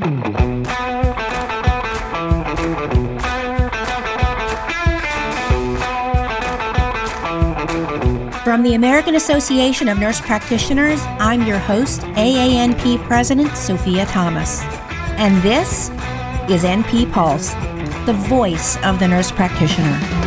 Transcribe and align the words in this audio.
From 0.00 0.62
the 8.62 8.74
American 8.74 9.16
Association 9.16 9.88
of 9.88 9.98
Nurse 9.98 10.22
Practitioners, 10.22 11.02
I'm 11.18 11.46
your 11.46 11.58
host, 11.58 12.00
AANP 12.00 13.06
President 13.06 13.54
Sophia 13.54 14.06
Thomas. 14.06 14.62
And 15.18 15.36
this 15.42 15.90
is 16.48 16.64
NP 16.64 17.12
Pulse, 17.12 17.52
the 18.06 18.14
voice 18.14 18.82
of 18.82 19.00
the 19.00 19.08
nurse 19.08 19.30
practitioner. 19.30 20.19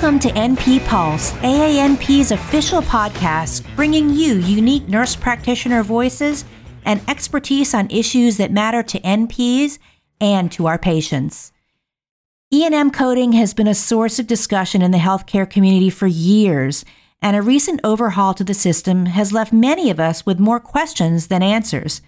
Welcome 0.00 0.18
to 0.20 0.28
NP 0.30 0.86
Pulse, 0.86 1.32
AANP's 1.42 2.30
official 2.30 2.80
podcast, 2.80 3.66
bringing 3.76 4.08
you 4.08 4.36
unique 4.36 4.88
nurse 4.88 5.14
practitioner 5.14 5.82
voices 5.82 6.46
and 6.86 7.02
expertise 7.06 7.74
on 7.74 7.90
issues 7.90 8.38
that 8.38 8.50
matter 8.50 8.82
to 8.82 9.00
NPs 9.00 9.78
and 10.18 10.50
to 10.52 10.66
our 10.66 10.78
patients. 10.78 11.52
E&M 12.50 12.90
coding 12.92 13.32
has 13.32 13.52
been 13.52 13.68
a 13.68 13.74
source 13.74 14.18
of 14.18 14.26
discussion 14.26 14.80
in 14.80 14.90
the 14.90 14.96
healthcare 14.96 15.48
community 15.48 15.90
for 15.90 16.06
years, 16.06 16.82
and 17.20 17.36
a 17.36 17.42
recent 17.42 17.78
overhaul 17.84 18.32
to 18.32 18.42
the 18.42 18.54
system 18.54 19.04
has 19.04 19.34
left 19.34 19.52
many 19.52 19.90
of 19.90 20.00
us 20.00 20.24
with 20.24 20.40
more 20.40 20.60
questions 20.60 21.26
than 21.26 21.42
answers. 21.42 22.00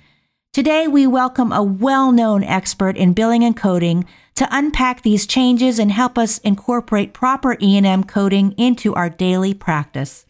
Today, 0.55 0.89
we 0.89 1.07
welcome 1.07 1.53
a 1.53 1.63
well 1.63 2.11
known 2.11 2.43
expert 2.43 2.97
in 2.97 3.13
billing 3.13 3.45
and 3.45 3.55
coding 3.55 4.07
to 4.35 4.49
unpack 4.51 5.03
these 5.03 5.27
changes 5.27 5.79
and 5.79 5.93
help 5.93 6.17
us 6.17 6.39
incorporate 6.39 7.13
proper 7.13 7.57
E&M 7.61 8.05
coding 8.05 8.53
into 8.53 8.95
our 8.95 9.11
daily 9.11 9.55
practice. 9.55 10.25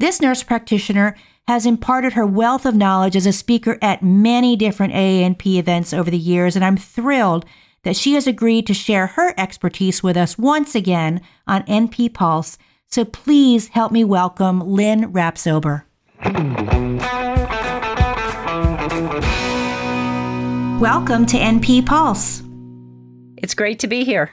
This 0.00 0.20
nurse 0.20 0.42
practitioner 0.42 1.16
has 1.46 1.66
imparted 1.66 2.14
her 2.14 2.26
wealth 2.26 2.66
of 2.66 2.74
knowledge 2.74 3.16
as 3.16 3.26
a 3.26 3.32
speaker 3.32 3.78
at 3.82 4.02
many 4.02 4.56
different 4.56 4.92
AANP 4.92 5.44
events 5.46 5.92
over 5.92 6.10
the 6.10 6.18
years, 6.18 6.56
and 6.56 6.64
I'm 6.64 6.76
thrilled 6.76 7.44
that 7.84 7.96
she 7.96 8.14
has 8.14 8.26
agreed 8.26 8.66
to 8.66 8.74
share 8.74 9.08
her 9.08 9.34
expertise 9.36 10.02
with 10.02 10.16
us 10.16 10.38
once 10.38 10.74
again 10.74 11.20
on 11.46 11.64
NP 11.64 12.14
Pulse. 12.14 12.58
So 12.86 13.04
please 13.04 13.68
help 13.68 13.90
me 13.90 14.04
welcome 14.04 14.60
Lynn 14.60 15.12
Rapsilber. 15.12 15.84
Welcome 20.80 21.26
to 21.26 21.36
NP 21.36 21.86
Pulse. 21.86 22.41
It's 23.42 23.54
great 23.54 23.80
to 23.80 23.88
be 23.88 24.04
here. 24.04 24.30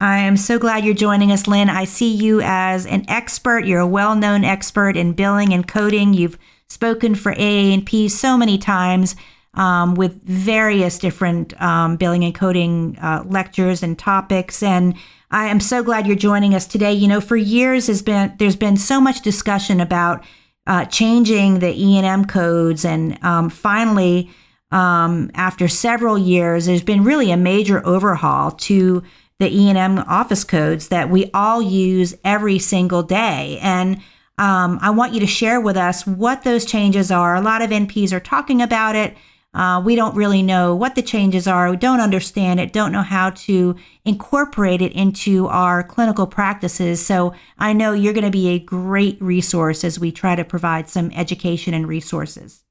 I 0.00 0.20
am 0.20 0.38
so 0.38 0.58
glad 0.58 0.82
you're 0.82 0.94
joining 0.94 1.30
us, 1.30 1.46
Lynn. 1.46 1.68
I 1.68 1.84
see 1.84 2.10
you 2.10 2.40
as 2.42 2.86
an 2.86 3.04
expert. 3.06 3.66
You're 3.66 3.80
a 3.80 3.86
well 3.86 4.16
known 4.16 4.44
expert 4.44 4.96
in 4.96 5.12
billing 5.12 5.52
and 5.52 5.68
coding. 5.68 6.14
You've 6.14 6.38
spoken 6.66 7.14
for 7.14 7.34
AANP 7.34 8.10
so 8.10 8.38
many 8.38 8.56
times 8.56 9.14
um, 9.52 9.94
with 9.94 10.22
various 10.22 10.98
different 10.98 11.60
um, 11.60 11.96
billing 11.96 12.24
and 12.24 12.34
coding 12.34 12.96
uh, 12.98 13.24
lectures 13.26 13.82
and 13.82 13.98
topics. 13.98 14.62
And 14.62 14.94
I 15.30 15.48
am 15.48 15.60
so 15.60 15.82
glad 15.82 16.06
you're 16.06 16.16
joining 16.16 16.54
us 16.54 16.66
today. 16.66 16.94
You 16.94 17.08
know, 17.08 17.20
for 17.20 17.36
years 17.36 17.88
has 17.88 18.00
been 18.00 18.34
there's 18.38 18.56
been 18.56 18.78
so 18.78 19.02
much 19.02 19.20
discussion 19.20 19.80
about 19.80 20.24
uh, 20.66 20.86
changing 20.86 21.58
the 21.58 21.74
E 21.78 21.98
and 21.98 22.06
M 22.06 22.24
codes, 22.24 22.86
and 22.86 23.22
um, 23.22 23.50
finally, 23.50 24.30
um, 24.70 25.30
after 25.34 25.68
several 25.68 26.18
years, 26.18 26.66
there's 26.66 26.82
been 26.82 27.04
really 27.04 27.30
a 27.30 27.36
major 27.36 27.84
overhaul 27.86 28.52
to 28.52 29.02
the 29.38 29.48
E&M 29.48 29.98
office 29.98 30.44
codes 30.44 30.88
that 30.88 31.10
we 31.10 31.30
all 31.32 31.62
use 31.62 32.14
every 32.24 32.58
single 32.58 33.02
day. 33.02 33.58
And 33.62 33.96
um, 34.38 34.78
I 34.82 34.90
want 34.90 35.14
you 35.14 35.20
to 35.20 35.26
share 35.26 35.60
with 35.60 35.76
us 35.76 36.06
what 36.06 36.44
those 36.44 36.64
changes 36.64 37.10
are. 37.10 37.34
A 37.34 37.40
lot 37.40 37.62
of 37.62 37.70
NPs 37.70 38.12
are 38.12 38.20
talking 38.20 38.62
about 38.62 38.96
it. 38.96 39.16
Uh, 39.52 39.82
we 39.84 39.96
don't 39.96 40.14
really 40.14 40.42
know 40.42 40.76
what 40.76 40.94
the 40.94 41.02
changes 41.02 41.48
are. 41.48 41.70
We 41.70 41.76
don't 41.76 42.00
understand 42.00 42.60
it, 42.60 42.72
don't 42.72 42.92
know 42.92 43.02
how 43.02 43.30
to 43.30 43.74
incorporate 44.04 44.80
it 44.80 44.92
into 44.92 45.48
our 45.48 45.82
clinical 45.82 46.26
practices. 46.26 47.04
So 47.04 47.34
I 47.58 47.72
know 47.72 47.92
you're 47.92 48.12
going 48.12 48.24
to 48.24 48.30
be 48.30 48.50
a 48.50 48.60
great 48.60 49.20
resource 49.20 49.82
as 49.82 49.98
we 49.98 50.12
try 50.12 50.36
to 50.36 50.44
provide 50.44 50.88
some 50.88 51.10
education 51.12 51.74
and 51.74 51.88
resources. 51.88 52.62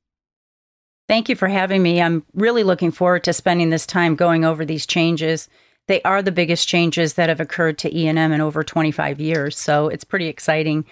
Thank 1.09 1.27
you 1.27 1.35
for 1.35 1.49
having 1.49 1.83
me. 1.83 2.01
I'm 2.01 2.23
really 2.33 2.63
looking 2.63 2.91
forward 2.91 3.25
to 3.25 3.33
spending 3.33 3.69
this 3.69 3.85
time 3.85 4.15
going 4.15 4.45
over 4.45 4.63
these 4.63 4.85
changes 4.85 5.49
they 5.89 6.01
are 6.03 6.21
the 6.21 6.31
biggest 6.31 6.67
changes 6.67 7.15
that 7.15 7.29
have 7.29 7.39
occurred 7.39 7.79
to 7.79 7.97
E&M 7.97 8.17
in 8.31 8.39
over 8.39 8.63
25 8.63 9.19
years. 9.19 9.57
So 9.57 9.87
it's 9.87 10.03
pretty 10.03 10.27
exciting 10.27 10.85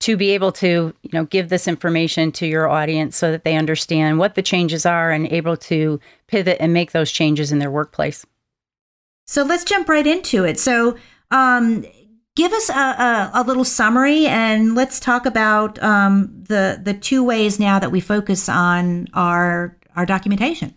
to 0.00 0.16
be 0.16 0.30
able 0.30 0.50
to, 0.50 0.92
you 1.02 1.10
know, 1.12 1.24
give 1.24 1.50
this 1.50 1.68
information 1.68 2.32
to 2.32 2.48
your 2.48 2.68
audience 2.68 3.16
so 3.16 3.30
that 3.30 3.44
they 3.44 3.54
understand 3.54 4.18
what 4.18 4.34
the 4.34 4.42
changes 4.42 4.84
are 4.84 5.12
and 5.12 5.28
able 5.28 5.56
to 5.56 6.00
pivot 6.26 6.56
and 6.58 6.72
make 6.72 6.90
those 6.90 7.12
changes 7.12 7.52
in 7.52 7.60
their 7.60 7.70
workplace. 7.70 8.26
So 9.28 9.44
let's 9.44 9.62
jump 9.62 9.88
right 9.88 10.06
into 10.06 10.44
it. 10.44 10.58
So 10.58 10.96
um, 11.30 11.84
give 12.40 12.52
us 12.54 12.70
a, 12.70 12.72
a, 12.72 13.30
a, 13.34 13.42
little 13.42 13.66
summary 13.66 14.24
and 14.24 14.74
let's 14.74 14.98
talk 14.98 15.26
about 15.26 15.80
um, 15.82 16.32
the 16.48 16.80
the 16.82 16.94
two 16.94 17.22
ways 17.22 17.60
now 17.60 17.78
that 17.78 17.92
we 17.92 18.00
focus 18.00 18.48
on 18.48 19.08
our 19.12 19.76
our 19.94 20.06
documentation. 20.06 20.74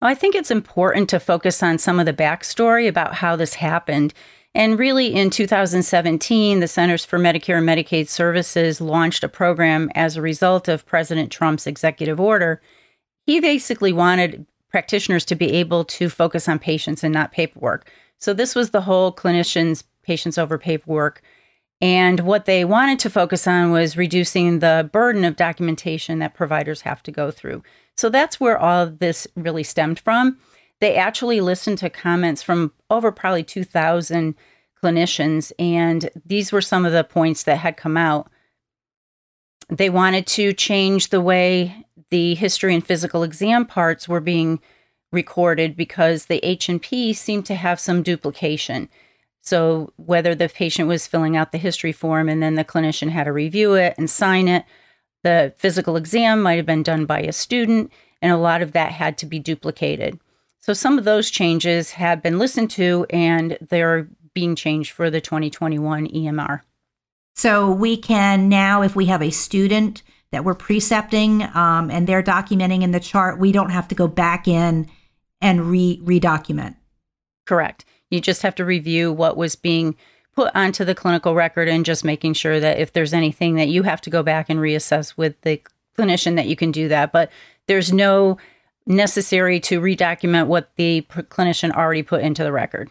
I 0.00 0.14
think 0.14 0.36
it's 0.36 0.52
important 0.52 1.10
to 1.10 1.18
focus 1.18 1.64
on 1.64 1.78
some 1.78 1.98
of 1.98 2.06
the 2.06 2.12
backstory 2.12 2.86
about 2.86 3.14
how 3.14 3.34
this 3.34 3.54
happened. 3.54 4.14
And 4.54 4.78
really, 4.78 5.12
in 5.12 5.30
2017, 5.30 6.60
the 6.60 6.68
Centers 6.68 7.04
for 7.04 7.18
Medicare 7.18 7.58
and 7.58 7.68
Medicaid 7.68 8.08
Services 8.08 8.80
launched 8.80 9.24
a 9.24 9.28
program 9.28 9.90
as 9.96 10.16
a 10.16 10.22
result 10.22 10.68
of 10.68 10.86
President 10.86 11.32
Trump's 11.32 11.66
executive 11.66 12.20
order. 12.20 12.62
He 13.26 13.40
basically 13.40 13.92
wanted 13.92 14.46
practitioners 14.70 15.24
to 15.24 15.34
be 15.34 15.54
able 15.54 15.84
to 15.86 16.08
focus 16.08 16.48
on 16.48 16.60
patients 16.60 17.02
and 17.02 17.12
not 17.12 17.32
paperwork. 17.32 17.90
So, 18.18 18.32
this 18.32 18.54
was 18.54 18.70
the 18.70 18.82
whole 18.82 19.12
clinicians, 19.12 19.82
patients 20.08 20.38
over 20.38 20.56
paperwork. 20.56 21.20
And 21.82 22.20
what 22.20 22.46
they 22.46 22.64
wanted 22.64 22.98
to 23.00 23.10
focus 23.10 23.46
on 23.46 23.70
was 23.70 23.98
reducing 23.98 24.58
the 24.58 24.88
burden 24.90 25.22
of 25.22 25.36
documentation 25.36 26.18
that 26.18 26.34
providers 26.34 26.80
have 26.80 27.02
to 27.02 27.12
go 27.12 27.30
through. 27.30 27.62
So 27.94 28.08
that's 28.08 28.40
where 28.40 28.58
all 28.58 28.86
this 28.86 29.28
really 29.36 29.62
stemmed 29.62 30.00
from. 30.00 30.38
They 30.80 30.96
actually 30.96 31.42
listened 31.42 31.76
to 31.78 31.90
comments 31.90 32.42
from 32.42 32.72
over 32.88 33.12
probably 33.12 33.44
2,000 33.44 34.34
clinicians, 34.82 35.52
and 35.58 36.08
these 36.24 36.52
were 36.52 36.62
some 36.62 36.86
of 36.86 36.92
the 36.92 37.04
points 37.04 37.42
that 37.42 37.58
had 37.58 37.76
come 37.76 37.98
out. 37.98 38.30
They 39.68 39.90
wanted 39.90 40.26
to 40.28 40.54
change 40.54 41.10
the 41.10 41.20
way 41.20 41.84
the 42.10 42.34
history 42.34 42.74
and 42.74 42.86
physical 42.86 43.22
exam 43.22 43.66
parts 43.66 44.08
were 44.08 44.20
being 44.20 44.60
recorded 45.12 45.76
because 45.76 46.26
the 46.26 46.38
H&P 46.42 47.12
seemed 47.12 47.44
to 47.46 47.54
have 47.54 47.78
some 47.78 48.02
duplication. 48.02 48.88
So 49.48 49.94
whether 49.96 50.34
the 50.34 50.50
patient 50.50 50.88
was 50.88 51.06
filling 51.06 51.34
out 51.34 51.52
the 51.52 51.58
history 51.58 51.92
form 51.92 52.28
and 52.28 52.42
then 52.42 52.54
the 52.54 52.66
clinician 52.66 53.08
had 53.08 53.24
to 53.24 53.32
review 53.32 53.72
it 53.72 53.94
and 53.96 54.10
sign 54.10 54.46
it, 54.46 54.66
the 55.24 55.54
physical 55.56 55.96
exam 55.96 56.42
might 56.42 56.56
have 56.56 56.66
been 56.66 56.82
done 56.82 57.06
by 57.06 57.20
a 57.20 57.32
student, 57.32 57.90
and 58.20 58.30
a 58.30 58.36
lot 58.36 58.60
of 58.60 58.72
that 58.72 58.92
had 58.92 59.16
to 59.18 59.26
be 59.26 59.38
duplicated. 59.38 60.20
So 60.60 60.74
some 60.74 60.98
of 60.98 61.04
those 61.04 61.30
changes 61.30 61.92
have 61.92 62.22
been 62.22 62.38
listened 62.38 62.70
to, 62.72 63.06
and 63.08 63.56
they're 63.70 64.08
being 64.34 64.54
changed 64.54 64.92
for 64.92 65.08
the 65.08 65.22
2021 65.22 66.08
EMR. 66.08 66.60
So 67.34 67.70
we 67.70 67.96
can 67.96 68.50
now, 68.50 68.82
if 68.82 68.94
we 68.94 69.06
have 69.06 69.22
a 69.22 69.30
student 69.30 70.02
that 70.30 70.44
we're 70.44 70.54
precepting 70.54 71.42
um, 71.56 71.90
and 71.90 72.06
they're 72.06 72.22
documenting 72.22 72.82
in 72.82 72.90
the 72.90 73.00
chart, 73.00 73.38
we 73.38 73.50
don't 73.50 73.70
have 73.70 73.88
to 73.88 73.94
go 73.94 74.08
back 74.08 74.46
in 74.46 74.90
and 75.40 75.70
re 75.70 76.02
redocument. 76.04 76.76
Correct. 77.46 77.86
You 78.10 78.20
just 78.20 78.42
have 78.42 78.54
to 78.56 78.64
review 78.64 79.12
what 79.12 79.36
was 79.36 79.56
being 79.56 79.96
put 80.34 80.54
onto 80.54 80.84
the 80.84 80.94
clinical 80.94 81.34
record 81.34 81.68
and 81.68 81.84
just 81.84 82.04
making 82.04 82.34
sure 82.34 82.60
that 82.60 82.78
if 82.78 82.92
there's 82.92 83.12
anything 83.12 83.56
that 83.56 83.68
you 83.68 83.82
have 83.82 84.00
to 84.02 84.10
go 84.10 84.22
back 84.22 84.48
and 84.48 84.60
reassess 84.60 85.16
with 85.16 85.40
the 85.42 85.60
clinician 85.98 86.36
that 86.36 86.46
you 86.46 86.56
can 86.56 86.70
do 86.70 86.88
that. 86.88 87.12
But 87.12 87.30
there's 87.66 87.92
no 87.92 88.38
necessary 88.86 89.60
to 89.60 89.80
redocument 89.80 90.46
what 90.46 90.70
the 90.76 91.02
clinician 91.10 91.72
already 91.72 92.02
put 92.02 92.22
into 92.22 92.44
the 92.44 92.52
record. 92.52 92.90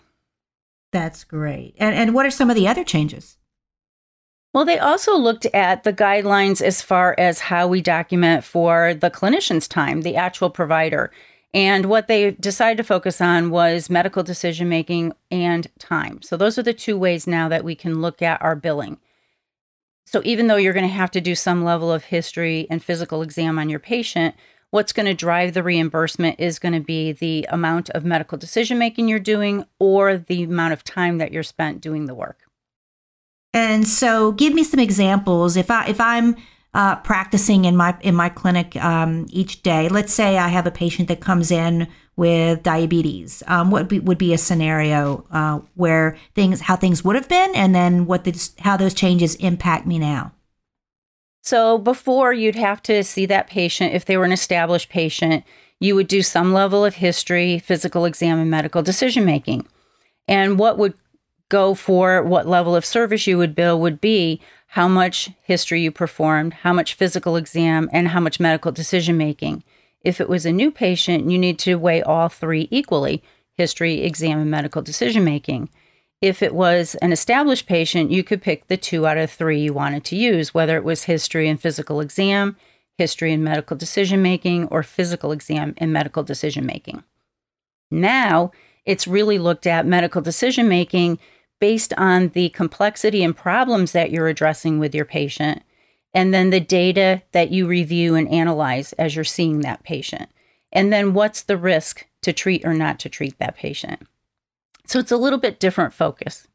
That's 0.92 1.24
great. 1.24 1.76
And 1.78 1.96
and 1.96 2.14
what 2.14 2.26
are 2.26 2.32
some 2.32 2.50
of 2.50 2.56
the 2.56 2.68
other 2.68 2.84
changes? 2.84 3.38
Well, 4.54 4.66
they 4.66 4.80
also 4.80 5.16
looked 5.16 5.46
at 5.48 5.84
the 5.84 5.94
guidelines 5.94 6.62
as 6.62 6.82
far 6.82 7.14
as 7.18 7.40
how 7.40 7.68
we 7.68 7.82
document 7.82 8.44
for 8.44 8.94
the 8.94 9.12
clinician's 9.12 9.68
time, 9.68 10.02
the 10.02 10.16
actual 10.16 10.50
provider. 10.50 11.12
And 11.58 11.88
what 11.88 12.06
they 12.06 12.32
decided 12.34 12.78
to 12.78 12.84
focus 12.84 13.20
on 13.20 13.50
was 13.50 13.90
medical 13.90 14.22
decision 14.22 14.70
making 14.70 15.14
and 15.32 15.68
time. 15.80 16.22
So, 16.22 16.38
those 16.38 16.60
are 16.60 16.64
the 16.64 16.72
two 16.72 17.00
ways 17.00 17.26
now 17.26 17.50
that 17.50 17.64
we 17.64 17.74
can 17.74 18.00
look 18.00 18.22
at 18.22 18.40
our 18.44 18.56
billing. 18.56 19.00
So, 20.06 20.22
even 20.24 20.46
though 20.46 20.58
you're 20.58 20.72
going 20.72 20.88
to 20.88 20.94
have 20.94 21.10
to 21.12 21.20
do 21.20 21.34
some 21.34 21.64
level 21.64 21.92
of 21.92 22.04
history 22.04 22.68
and 22.70 22.84
physical 22.84 23.24
exam 23.24 23.58
on 23.58 23.70
your 23.70 23.80
patient, 23.80 24.36
what's 24.70 24.94
going 24.94 25.08
to 25.08 25.16
drive 25.16 25.56
the 25.56 25.64
reimbursement 25.64 26.40
is 26.40 26.60
going 26.60 26.76
to 26.76 26.80
be 26.80 27.12
the 27.12 27.48
amount 27.50 27.90
of 27.90 28.06
medical 28.06 28.38
decision 28.38 28.78
making 28.78 29.08
you're 29.08 29.18
doing 29.18 29.66
or 29.80 30.16
the 30.16 30.44
amount 30.44 30.74
of 30.74 30.84
time 30.84 31.18
that 31.18 31.32
you're 31.32 31.42
spent 31.42 31.82
doing 31.82 32.06
the 32.06 32.14
work. 32.14 32.42
And 33.52 33.88
so, 33.88 34.32
give 34.32 34.54
me 34.54 34.64
some 34.64 34.80
examples. 34.80 35.58
If 35.58 35.72
I 35.72 35.88
if 35.88 36.00
I'm 36.00 36.36
uh, 36.74 36.96
practicing 36.98 37.66
in 37.66 37.76
my 37.76 37.98
in 38.02 38.16
my 38.16 38.30
clinic 38.30 38.76
um, 38.78 39.26
each 39.30 39.64
day, 39.64 39.90
let's 39.90 40.14
say 40.14 40.38
I 40.38 40.50
have 40.50 40.68
a 40.68 40.72
patient 40.72 41.08
that 41.08 41.20
comes 41.20 41.52
in 41.52 41.88
with 42.16 42.64
diabetes. 42.64 43.44
Um, 43.48 43.72
what 43.72 43.88
be, 43.88 44.00
would 44.00 44.18
be 44.18 44.34
a 44.34 44.38
scenario 44.38 45.26
uh, 45.32 45.60
where 45.76 46.18
things 46.36 46.62
how 46.62 46.76
things 46.76 47.04
would 47.04 47.16
have 47.16 47.30
been, 47.30 47.56
and 47.56 47.74
then 47.74 48.06
what 48.06 48.24
the, 48.26 48.50
how 48.60 48.78
those 48.78 48.94
changes 48.94 49.36
impact 49.36 49.88
me 49.88 49.98
now? 49.98 50.34
So 51.44 51.78
before 51.78 52.34
you'd 52.34 52.56
have 52.56 52.84
to 52.84 53.04
see 53.04 53.26
that 53.28 53.48
patient 53.48 53.94
if 53.94 54.04
they 54.04 54.18
were 54.18 54.26
an 54.26 54.32
established 54.34 54.90
patient, 54.90 55.46
you 55.80 55.96
would 55.96 56.08
do 56.08 56.22
some 56.22 56.54
level 56.54 56.84
of 56.84 56.96
history, 56.96 57.60
physical 57.60 58.06
exam, 58.06 58.40
and 58.40 58.52
medical 58.52 58.84
decision 58.84 59.24
making. 59.24 59.66
And 60.28 60.60
what 60.60 60.78
would 60.78 60.94
go 61.50 61.74
for 61.74 62.22
what 62.22 62.48
level 62.48 62.76
of 62.76 62.86
service 62.86 63.28
you 63.28 63.38
would 63.38 63.56
bill 63.56 63.80
would 63.80 64.02
be 64.02 64.42
how 64.68 64.88
much 64.88 65.30
history 65.42 65.82
you 65.82 65.92
performed, 65.92 66.54
how 66.54 66.74
much 66.74 66.94
physical 66.94 67.36
exam, 67.36 67.90
and 67.92 68.10
how 68.10 68.20
much 68.20 68.40
medical 68.40 68.72
decision 68.72 69.18
making. 69.18 69.64
If 70.02 70.22
it 70.22 70.30
was 70.30 70.46
a 70.46 70.52
new 70.52 70.72
patient, 70.72 71.32
you 71.32 71.38
need 71.38 71.58
to 71.60 71.76
weigh 71.76 72.02
all 72.02 72.30
three 72.30 72.68
equally 72.70 73.24
history, 73.54 74.04
exam, 74.04 74.40
and 74.40 74.52
medical 74.52 74.82
decision 74.82 75.24
making. 75.24 75.70
If 76.22 76.42
it 76.42 76.54
was 76.54 76.96
an 76.96 77.12
established 77.12 77.68
patient, 77.68 78.12
you 78.12 78.24
could 78.24 78.42
pick 78.42 78.68
the 78.68 78.78
two 78.78 79.08
out 79.08 79.18
of 79.18 79.32
three 79.32 79.60
you 79.60 79.74
wanted 79.74 80.04
to 80.06 80.16
use, 80.16 80.54
whether 80.54 80.78
it 80.78 80.84
was 80.84 81.04
history 81.04 81.48
and 81.48 81.60
physical 81.60 82.00
exam, 82.00 82.56
history 82.98 83.34
and 83.34 83.44
medical 83.44 83.78
decision 83.78 84.22
making, 84.22 84.68
or 84.68 84.84
physical 84.84 85.32
exam 85.32 85.76
and 85.78 85.94
medical 85.94 86.24
decision 86.24 86.66
making. 86.66 87.04
Now, 87.90 88.52
it's 88.86 89.08
really 89.08 89.38
looked 89.38 89.68
at 89.68 89.86
medical 89.86 90.22
decision 90.22 90.68
making 90.68 91.20
based 91.60 91.94
on 91.98 92.30
the 92.30 92.50
complexity 92.50 93.24
and 93.24 93.36
problems 93.36 93.92
that 93.92 94.12
you're 94.12 94.28
addressing 94.28 94.80
with 94.80 94.94
your 94.94 95.06
patient, 95.06 95.64
and 96.14 96.34
then 96.34 96.50
the 96.50 96.60
data 96.60 97.22
that 97.32 97.52
you 97.52 97.68
review 97.68 98.16
and 98.16 98.28
analyze 98.30 98.94
as 98.94 99.16
you're 99.16 99.24
seeing 99.24 99.62
that 99.62 99.84
patient. 99.84 100.30
And 100.72 100.92
then 100.92 101.14
what's 101.14 101.44
the 101.44 101.58
risk 101.58 102.08
to 102.22 102.34
treat 102.34 102.66
or 102.66 102.74
not 102.74 103.00
to 103.00 103.10
treat 103.10 103.38
that 103.40 103.56
patient? 103.56 104.02
So 104.86 105.00
it's 105.00 105.12
a 105.12 105.18
little 105.18 105.40
bit 105.40 105.60
different 105.60 105.94
focus. 105.94 106.48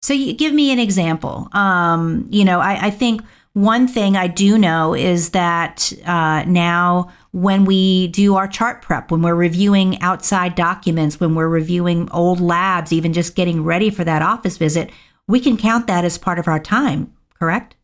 So 0.00 0.14
you 0.14 0.32
give 0.32 0.52
me 0.52 0.72
an 0.72 0.78
example. 0.78 1.48
Um, 1.52 2.26
you 2.30 2.44
know, 2.44 2.60
I, 2.60 2.86
I, 2.86 2.90
think 2.90 3.22
one 3.52 3.86
thing 3.86 4.16
I 4.16 4.26
do 4.26 4.58
know 4.58 4.94
is 4.94 5.30
that 5.30 5.92
uh, 6.04 6.44
now 6.46 7.12
when 7.32 7.64
we 7.64 8.08
do 8.08 8.36
our 8.36 8.46
chart 8.46 8.82
prep, 8.82 9.10
when 9.10 9.22
we're 9.22 9.34
reviewing 9.34 10.00
outside 10.00 10.54
documents, 10.54 11.18
when 11.18 11.34
we're 11.34 11.48
reviewing 11.48 12.10
old 12.10 12.40
labs, 12.40 12.92
even 12.92 13.12
just 13.12 13.34
getting 13.34 13.64
ready 13.64 13.90
for 13.90 14.04
that 14.04 14.22
office 14.22 14.58
visit, 14.58 14.90
we 15.26 15.40
can 15.40 15.56
count 15.56 15.86
that 15.86 16.04
as 16.04 16.18
part 16.18 16.38
of 16.38 16.46
our 16.46 16.60
time, 16.60 17.12
correct? 17.38 17.74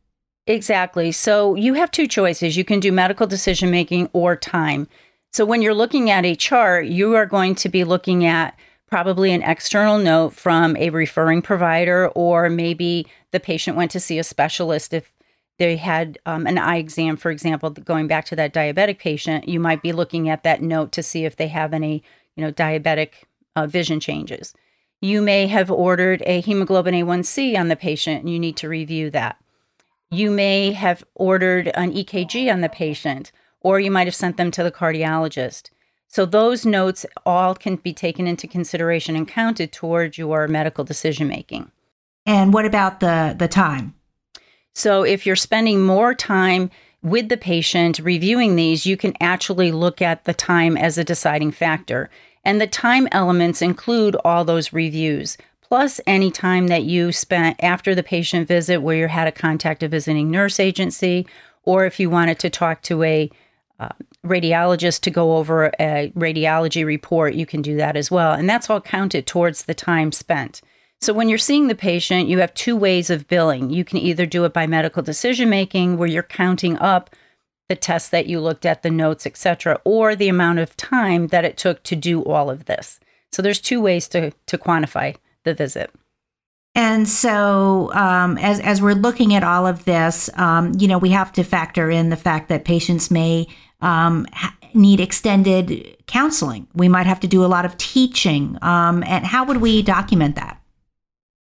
Exactly. 0.47 1.13
So 1.13 1.55
you 1.55 1.75
have 1.75 1.91
two 1.91 2.07
choices. 2.07 2.57
You 2.57 2.65
can 2.65 2.81
do 2.81 2.93
medical 2.93 3.27
decision 3.27 3.71
making 3.71 4.11
or 4.13 4.37
time. 4.37 4.87
So 5.33 5.45
when 5.45 5.63
you're 5.63 5.75
looking 5.75 6.11
at 6.11 6.25
a 6.25 6.35
chart, 6.35 6.87
you 6.87 7.15
are 7.15 7.27
going 7.27 7.55
to 7.57 7.69
be 7.69 7.85
looking 7.85 8.25
at 8.25 8.59
probably 8.87 9.33
an 9.33 9.43
external 9.43 9.99
note 9.99 10.33
from 10.33 10.77
a 10.77 10.89
referring 10.91 11.43
provider, 11.43 12.09
or 12.09 12.49
maybe 12.49 13.07
the 13.31 13.41
patient 13.41 13.77
went 13.77 13.91
to 13.91 14.01
see 14.01 14.19
a 14.19 14.25
specialist 14.25 14.95
if 14.95 15.13
they 15.59 15.77
had 15.77 16.19
um, 16.25 16.47
an 16.47 16.57
eye 16.57 16.77
exam, 16.77 17.17
for 17.17 17.31
example, 17.31 17.71
going 17.71 18.07
back 18.07 18.25
to 18.27 18.37
that 18.37 18.55
diabetic 18.55 18.99
patient, 18.99 19.49
you 19.49 19.59
might 19.59 19.83
be 19.83 19.93
looking 19.93 20.29
at 20.29 20.45
that 20.45 20.63
note 20.63 20.93
to 20.93 21.03
see 21.03 21.25
if 21.25 21.37
they 21.37 21.49
have 21.49 21.75
any, 21.75 22.03
you 22.37 22.45
know, 22.45 22.53
diabetic 22.53 23.11
uh, 23.57 23.67
vision 23.67 23.99
changes. 23.99 24.55
You 25.01 25.21
may 25.21 25.49
have 25.49 25.71
ordered 25.71 26.23
a 26.27 26.41
hemoglobin 26.41 26.95
A1C 26.95 27.59
on 27.59 27.69
the 27.69 27.77
patient, 27.77 28.21
and 28.21 28.31
you 28.31 28.39
need 28.39 28.57
to 28.59 28.69
review 28.69 29.11
that. 29.11 29.37
You 30.11 30.31
may 30.31 30.73
have 30.73 31.05
ordered 31.15 31.69
an 31.75 31.93
EKG 31.93 32.53
on 32.53 32.61
the 32.61 32.69
patient, 32.69 33.33
or 33.61 33.81
you 33.81 33.91
might 33.91 34.07
have 34.07 34.15
sent 34.15 34.37
them 34.37 34.51
to 34.53 34.63
the 34.63 34.73
cardiologist. 34.73 35.71
So 36.07 36.25
those 36.25 36.65
notes 36.65 37.05
all 37.27 37.55
can 37.55 37.77
be 37.77 37.93
taken 37.93 38.27
into 38.27 38.47
consideration 38.47 39.15
and 39.15 39.29
counted 39.29 39.73
towards 39.73 40.17
your 40.17 40.49
medical 40.49 40.85
decision 40.85 41.29
making. 41.29 41.71
And 42.25 42.53
what 42.53 42.65
about 42.65 43.01
the 43.01 43.35
the 43.39 43.49
time? 43.49 43.95
So 44.79 45.03
if 45.03 45.27
you're 45.27 45.35
spending 45.35 45.83
more 45.83 46.15
time 46.15 46.71
with 47.03 47.29
the 47.29 47.37
patient 47.37 47.99
reviewing 47.99 48.55
these, 48.55 48.87
you 48.87 48.97
can 48.97 49.13
actually 49.21 49.73
look 49.73 50.01
at 50.01 50.25
the 50.25 50.33
time 50.33 50.77
as 50.77 50.97
a 50.97 51.03
deciding 51.03 51.51
factor. 51.51 52.09
And 52.45 52.61
the 52.61 52.69
time 52.69 53.09
elements 53.11 53.61
include 53.61 54.15
all 54.25 54.45
those 54.45 54.73
reviews, 54.73 55.37
plus 55.63 56.01
any 56.07 56.31
time 56.31 56.69
that 56.69 56.85
you 56.85 57.11
spent 57.11 57.57
after 57.61 57.93
the 57.93 58.05
patient 58.05 58.47
visit 58.47 58.79
where 58.81 58.97
you 58.97 59.09
had 59.09 59.25
to 59.25 59.33
contact 59.33 59.83
a 59.83 59.89
visiting 59.89 60.31
nurse 60.31 60.61
agency, 60.61 61.27
or 61.65 61.85
if 61.85 61.99
you 61.99 62.09
wanted 62.09 62.39
to 62.39 62.49
talk 62.49 62.81
to 62.83 63.03
a 63.03 63.29
uh, 63.81 63.89
radiologist 64.25 65.01
to 65.01 65.11
go 65.11 65.39
over 65.39 65.73
a 65.81 66.13
radiology 66.17 66.87
report, 66.87 67.35
you 67.35 67.47
can 67.47 67.63
do 67.63 67.77
that 67.79 67.97
as 67.97 68.13
well. 68.13 68.33
And 68.33 68.49
that's 68.49 68.71
all 68.71 68.81
counted 68.81 69.27
towards 69.27 69.65
the 69.65 69.75
time 69.75 70.13
spent. 70.13 70.63
So 71.01 71.13
when 71.13 71.29
you're 71.29 71.39
seeing 71.39 71.69
the 71.69 71.75
patient, 71.75 72.29
you 72.29 72.39
have 72.41 72.53
two 72.55 72.77
ways 72.77 73.09
of 73.09 73.29
billing. 73.29 73.71
You 73.71 73.85
can 73.85 73.99
either 73.99 74.27
do 74.27 74.45
it 74.45 74.53
by 74.53 74.67
medical 74.67 75.03
decision 75.03 75.49
making 75.49 75.97
where 75.97 76.09
you're 76.09 76.23
counting 76.23 76.77
up 76.79 77.11
the 77.69 77.77
tests 77.77 78.09
that 78.09 78.27
you 78.27 78.41
looked 78.41 78.67
at, 78.67 78.83
the 78.83 78.91
notes, 78.91 79.27
etc., 79.27 79.81
or 79.85 80.17
the 80.17 80.29
amount 80.29 80.59
of 80.59 80.77
time 80.77 81.29
that 81.29 81.45
it 81.45 81.57
took 81.57 81.83
to 81.85 81.95
do 81.95 82.25
all 82.25 82.51
of 82.51 82.65
this. 82.65 82.99
So 83.31 83.43
there's 83.43 83.61
two 83.61 83.81
ways 83.81 84.09
to 84.09 84.33
to 84.47 84.59
quantify 84.59 85.17
the 85.45 85.55
visit. 85.55 85.91
And 86.75 87.09
so, 87.09 87.93
um, 87.95 88.39
as 88.39 88.61
as 88.61 88.81
we're 88.81 88.95
looking 88.95 89.35
at 89.35 89.45
all 89.45 89.67
of 89.67 89.85
this, 89.85 90.31
um, 90.35 90.73
you 90.79 90.89
know, 90.89 90.99
we 90.99 91.11
have 91.11 91.33
to 91.33 91.45
factor 91.45 91.91
in 91.91 92.11
the 92.11 92.17
fact 92.17 92.49
that 92.49 92.65
patients 92.65 93.11
may 93.11 93.47
um, 93.81 94.27
ha- 94.33 94.57
need 94.75 95.01
extended 95.01 95.97
counseling. 96.07 96.67
We 96.75 96.89
might 96.89 97.07
have 97.07 97.21
to 97.21 97.27
do 97.27 97.45
a 97.45 97.47
lot 97.47 97.65
of 97.65 97.77
teaching. 97.77 98.59
Um, 98.63 99.03
and 99.05 99.27
how 99.27 99.45
would 99.45 99.59
we 99.59 99.83
document 99.83 100.37
that? 100.37 100.58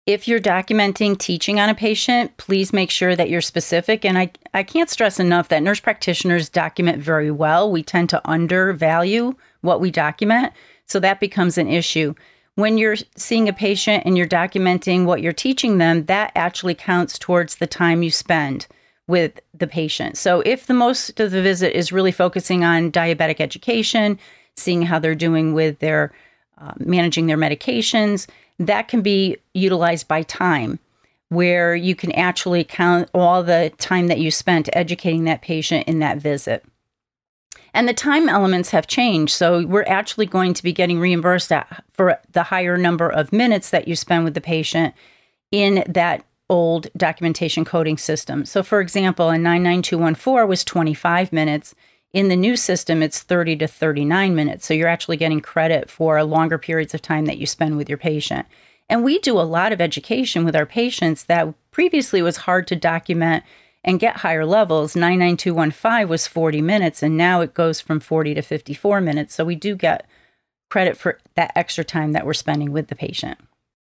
If 0.04 0.26
you're 0.26 0.40
documenting 0.40 1.16
teaching 1.16 1.60
on 1.60 1.68
a 1.68 1.76
patient, 1.76 2.36
please 2.36 2.72
make 2.72 2.90
sure 2.90 3.14
that 3.14 3.30
you're 3.30 3.40
specific. 3.40 4.04
And 4.04 4.18
I, 4.18 4.32
I 4.52 4.64
can't 4.64 4.90
stress 4.90 5.20
enough 5.20 5.48
that 5.48 5.62
nurse 5.62 5.78
practitioners 5.78 6.48
document 6.48 7.00
very 7.00 7.30
well. 7.30 7.70
We 7.70 7.84
tend 7.84 8.08
to 8.10 8.28
undervalue 8.28 9.36
what 9.60 9.80
we 9.80 9.92
document. 9.92 10.52
So 10.86 10.98
that 10.98 11.20
becomes 11.20 11.56
an 11.56 11.68
issue. 11.68 12.14
When 12.56 12.78
you're 12.78 12.96
seeing 13.16 13.48
a 13.48 13.52
patient 13.52 14.02
and 14.04 14.18
you're 14.18 14.26
documenting 14.26 15.04
what 15.04 15.22
you're 15.22 15.32
teaching 15.32 15.78
them, 15.78 16.06
that 16.06 16.32
actually 16.34 16.74
counts 16.74 17.16
towards 17.16 17.56
the 17.56 17.68
time 17.68 18.02
you 18.02 18.10
spend 18.10 18.66
with 19.06 19.40
the 19.54 19.68
patient. 19.68 20.18
So 20.18 20.40
if 20.40 20.66
the 20.66 20.74
most 20.74 21.20
of 21.20 21.30
the 21.30 21.42
visit 21.42 21.76
is 21.76 21.92
really 21.92 22.12
focusing 22.12 22.64
on 22.64 22.90
diabetic 22.90 23.40
education, 23.40 24.18
seeing 24.56 24.82
how 24.82 24.98
they're 24.98 25.14
doing 25.14 25.54
with 25.54 25.78
their 25.78 26.12
uh, 26.58 26.72
managing 26.78 27.26
their 27.26 27.38
medications, 27.38 28.26
that 28.58 28.88
can 28.88 29.02
be 29.02 29.36
utilized 29.54 30.08
by 30.08 30.22
time 30.22 30.78
where 31.28 31.74
you 31.74 31.94
can 31.94 32.12
actually 32.12 32.62
count 32.62 33.08
all 33.14 33.42
the 33.42 33.72
time 33.78 34.08
that 34.08 34.20
you 34.20 34.30
spent 34.30 34.68
educating 34.74 35.24
that 35.24 35.40
patient 35.40 35.88
in 35.88 35.98
that 35.98 36.18
visit. 36.18 36.62
And 37.72 37.88
the 37.88 37.94
time 37.94 38.28
elements 38.28 38.70
have 38.70 38.86
changed. 38.86 39.32
So 39.32 39.64
we're 39.64 39.84
actually 39.84 40.26
going 40.26 40.52
to 40.52 40.62
be 40.62 40.74
getting 40.74 41.00
reimbursed 41.00 41.50
for 41.94 42.20
the 42.32 42.42
higher 42.42 42.76
number 42.76 43.08
of 43.08 43.32
minutes 43.32 43.70
that 43.70 43.88
you 43.88 43.96
spend 43.96 44.24
with 44.24 44.34
the 44.34 44.42
patient 44.42 44.94
in 45.50 45.84
that 45.88 46.22
old 46.50 46.88
documentation 46.98 47.64
coding 47.64 47.96
system. 47.96 48.44
So, 48.44 48.62
for 48.62 48.80
example, 48.80 49.30
a 49.30 49.38
99214 49.38 50.46
was 50.46 50.64
25 50.64 51.32
minutes. 51.32 51.74
In 52.12 52.28
the 52.28 52.36
new 52.36 52.56
system, 52.56 53.02
it's 53.02 53.22
30 53.22 53.56
to 53.56 53.66
39 53.66 54.34
minutes. 54.34 54.66
So, 54.66 54.74
you're 54.74 54.88
actually 54.88 55.16
getting 55.16 55.40
credit 55.40 55.90
for 55.90 56.22
longer 56.24 56.58
periods 56.58 56.92
of 56.94 57.00
time 57.00 57.24
that 57.24 57.38
you 57.38 57.46
spend 57.46 57.76
with 57.76 57.88
your 57.88 57.98
patient. 57.98 58.46
And 58.88 59.02
we 59.02 59.18
do 59.18 59.38
a 59.38 59.42
lot 59.42 59.72
of 59.72 59.80
education 59.80 60.44
with 60.44 60.54
our 60.54 60.66
patients 60.66 61.24
that 61.24 61.54
previously 61.70 62.20
was 62.20 62.38
hard 62.38 62.66
to 62.66 62.76
document 62.76 63.44
and 63.82 63.98
get 63.98 64.18
higher 64.18 64.44
levels. 64.44 64.94
99215 64.94 66.08
was 66.08 66.26
40 66.26 66.60
minutes, 66.60 67.02
and 67.02 67.16
now 67.16 67.40
it 67.40 67.54
goes 67.54 67.80
from 67.80 67.98
40 67.98 68.34
to 68.34 68.42
54 68.42 69.00
minutes. 69.00 69.34
So, 69.34 69.44
we 69.44 69.54
do 69.54 69.74
get 69.74 70.06
credit 70.68 70.98
for 70.98 71.18
that 71.34 71.52
extra 71.56 71.84
time 71.84 72.12
that 72.12 72.26
we're 72.26 72.34
spending 72.34 72.72
with 72.72 72.88
the 72.88 72.94
patient. 72.94 73.38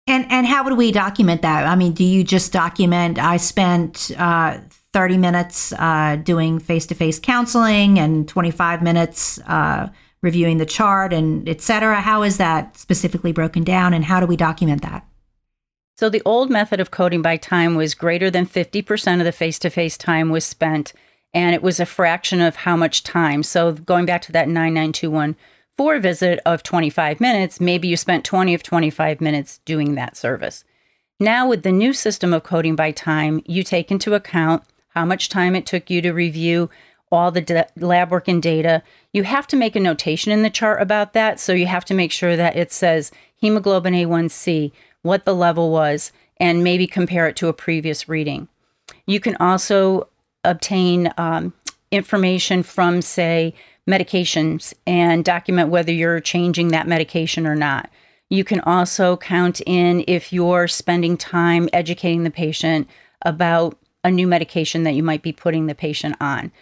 And 0.06 0.26
and 0.30 0.46
how 0.46 0.64
would 0.64 0.76
we 0.76 0.92
document 0.92 1.42
that? 1.42 1.66
I 1.66 1.74
mean, 1.74 1.92
do 1.92 2.04
you 2.04 2.24
just 2.24 2.52
document? 2.52 3.18
I 3.18 3.36
spent 3.36 4.10
uh, 4.16 4.58
thirty 4.92 5.16
minutes 5.16 5.72
uh, 5.74 6.16
doing 6.16 6.58
face 6.58 6.86
to 6.86 6.94
face 6.94 7.18
counseling 7.18 7.98
and 7.98 8.28
twenty 8.28 8.50
five 8.50 8.82
minutes 8.82 9.38
uh, 9.46 9.88
reviewing 10.22 10.58
the 10.58 10.66
chart 10.66 11.12
and 11.12 11.48
et 11.48 11.60
cetera. 11.60 12.00
How 12.00 12.22
is 12.22 12.36
that 12.38 12.76
specifically 12.76 13.32
broken 13.32 13.64
down, 13.64 13.94
and 13.94 14.04
how 14.04 14.20
do 14.20 14.26
we 14.26 14.36
document 14.36 14.82
that? 14.82 15.06
So 15.96 16.08
the 16.08 16.22
old 16.24 16.50
method 16.50 16.80
of 16.80 16.90
coding 16.90 17.22
by 17.22 17.36
time 17.36 17.74
was 17.74 17.94
greater 17.94 18.30
than 18.30 18.46
fifty 18.46 18.82
percent 18.82 19.20
of 19.20 19.24
the 19.24 19.32
face 19.32 19.58
to 19.60 19.70
face 19.70 19.96
time 19.96 20.30
was 20.30 20.44
spent, 20.44 20.92
and 21.32 21.54
it 21.54 21.62
was 21.62 21.80
a 21.80 21.86
fraction 21.86 22.40
of 22.40 22.56
how 22.56 22.76
much 22.76 23.02
time. 23.02 23.42
So 23.42 23.72
going 23.72 24.06
back 24.06 24.22
to 24.22 24.32
that 24.32 24.48
nine 24.48 24.74
nine 24.74 24.92
two 24.92 25.10
one 25.10 25.36
for 25.80 25.94
a 25.94 26.00
visit 26.00 26.40
of 26.44 26.62
25 26.62 27.20
minutes, 27.20 27.58
maybe 27.58 27.88
you 27.88 27.96
spent 27.96 28.22
20 28.22 28.52
of 28.52 28.62
25 28.62 29.18
minutes 29.18 29.60
doing 29.64 29.94
that 29.94 30.14
service. 30.14 30.62
Now, 31.18 31.48
with 31.48 31.62
the 31.62 31.72
new 31.72 31.94
system 31.94 32.34
of 32.34 32.42
coding 32.42 32.76
by 32.76 32.90
time, 32.90 33.40
you 33.46 33.62
take 33.62 33.90
into 33.90 34.12
account 34.12 34.62
how 34.90 35.04
much 35.04 35.28
time 35.28 35.56
it 35.56 35.66
took 35.66 35.90
you 35.90 36.02
to 36.02 36.12
review 36.12 36.70
all 37.12 37.30
the 37.30 37.40
de- 37.40 37.66
lab 37.76 38.10
work 38.10 38.28
and 38.28 38.42
data. 38.42 38.82
You 39.12 39.24
have 39.24 39.46
to 39.48 39.56
make 39.56 39.74
a 39.74 39.80
notation 39.80 40.32
in 40.32 40.42
the 40.42 40.50
chart 40.50 40.80
about 40.80 41.12
that. 41.12 41.40
So 41.40 41.52
you 41.52 41.66
have 41.66 41.84
to 41.86 41.94
make 41.94 42.12
sure 42.12 42.36
that 42.36 42.56
it 42.56 42.72
says 42.72 43.10
hemoglobin 43.36 43.94
A1C, 43.94 44.72
what 45.02 45.24
the 45.24 45.34
level 45.34 45.70
was, 45.70 46.12
and 46.38 46.64
maybe 46.64 46.86
compare 46.86 47.26
it 47.26 47.36
to 47.36 47.48
a 47.48 47.52
previous 47.52 48.08
reading. 48.08 48.48
You 49.06 49.20
can 49.20 49.36
also 49.36 50.08
obtain 50.44 51.12
um, 51.18 51.52
information 51.90 52.62
from, 52.62 53.02
say, 53.02 53.54
medications 53.88 54.72
and 54.86 55.24
document 55.24 55.68
whether 55.68 55.92
you're 55.92 56.20
changing 56.20 56.68
that 56.68 56.86
medication 56.86 57.46
or 57.46 57.56
not. 57.56 57.90
You 58.28 58.44
can 58.44 58.60
also 58.60 59.16
count 59.16 59.60
in 59.66 60.04
if 60.06 60.32
you're 60.32 60.68
spending 60.68 61.16
time 61.16 61.68
educating 61.72 62.22
the 62.22 62.30
patient 62.30 62.88
about 63.22 63.76
a 64.04 64.10
new 64.10 64.26
medication 64.26 64.82
that 64.84 64.94
you 64.94 65.02
might 65.02 65.22
be 65.22 65.32
putting 65.32 65.66
the 65.66 65.74
patient 65.74 66.16
on. 66.20 66.52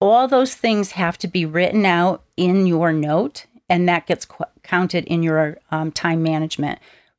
All 0.00 0.28
those 0.28 0.54
things 0.54 0.92
have 0.92 1.18
to 1.18 1.28
be 1.28 1.44
written 1.44 1.84
out 1.84 2.22
in 2.36 2.66
your 2.66 2.92
note, 2.92 3.46
and 3.68 3.88
that 3.88 4.06
gets 4.06 4.24
qu- 4.24 4.44
counted 4.62 5.04
in 5.04 5.22
your 5.22 5.58
um, 5.70 5.90
time 5.90 6.22
management. 6.22 6.78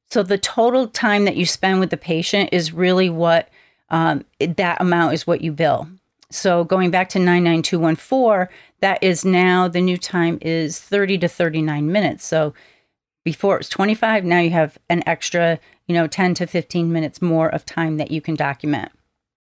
So 0.10 0.24
the 0.24 0.38
total 0.38 0.88
time 0.88 1.26
that 1.26 1.36
you 1.36 1.46
spend 1.46 1.80
with 1.80 1.92
the 1.92 1.98
patient 1.98 2.50
is 2.52 2.74
really 2.74 3.10
what 3.10 3.50
um, 3.90 4.26
that 4.40 4.82
amount 4.82 5.14
is 5.14 5.28
what 5.28 5.42
you 5.42 5.52
bill. 5.52 5.88
So 6.32 6.64
going 6.64 6.92
back 6.92 7.10
to 7.10 7.20
99214, 7.20 8.56
that 8.82 9.04
is 9.04 9.26
now 9.26 9.68
the 9.68 9.82
new 9.82 9.98
time 9.98 10.38
is 10.42 10.80
30 10.80 11.18
to 11.20 11.28
39 11.28 11.92
minutes. 11.92 12.26
So 12.26 12.54
before 13.24 13.56
it 13.56 13.60
was 13.60 13.70
25, 13.70 14.24
now 14.24 14.40
you 14.40 14.52
have 14.52 14.78
an 14.90 15.04
extra, 15.06 15.60
you 15.88 15.94
know, 15.94 16.08
10 16.08 16.36
to 16.36 16.48
15 16.48 16.92
minutes 16.92 17.22
more 17.22 17.50
of 17.50 17.66
time 17.66 17.98
that 17.98 18.12
you 18.12 18.22
can 18.22 18.36
document. 18.36 18.92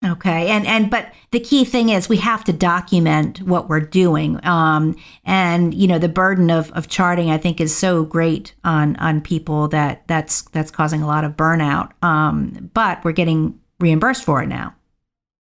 Okay, 0.04 0.48
and 0.48 0.66
and 0.66 0.90
but 0.90 1.12
the 1.30 1.38
key 1.38 1.64
thing 1.64 1.90
is 1.90 2.08
we 2.08 2.16
have 2.16 2.42
to 2.44 2.52
document 2.52 3.40
what 3.42 3.68
we're 3.68 3.78
doing, 3.80 4.44
um, 4.44 4.96
and 5.24 5.72
you 5.72 5.86
know 5.86 5.98
the 6.00 6.08
burden 6.08 6.50
of, 6.50 6.72
of 6.72 6.88
charting 6.88 7.30
I 7.30 7.38
think 7.38 7.60
is 7.60 7.74
so 7.74 8.04
great 8.04 8.52
on 8.64 8.96
on 8.96 9.20
people 9.20 9.68
that 9.68 10.02
that's 10.08 10.42
that's 10.42 10.72
causing 10.72 11.02
a 11.02 11.06
lot 11.06 11.22
of 11.22 11.36
burnout. 11.36 11.92
Um, 12.02 12.70
but 12.74 13.04
we're 13.04 13.12
getting 13.12 13.60
reimbursed 13.78 14.24
for 14.24 14.42
it 14.42 14.48
now. 14.48 14.74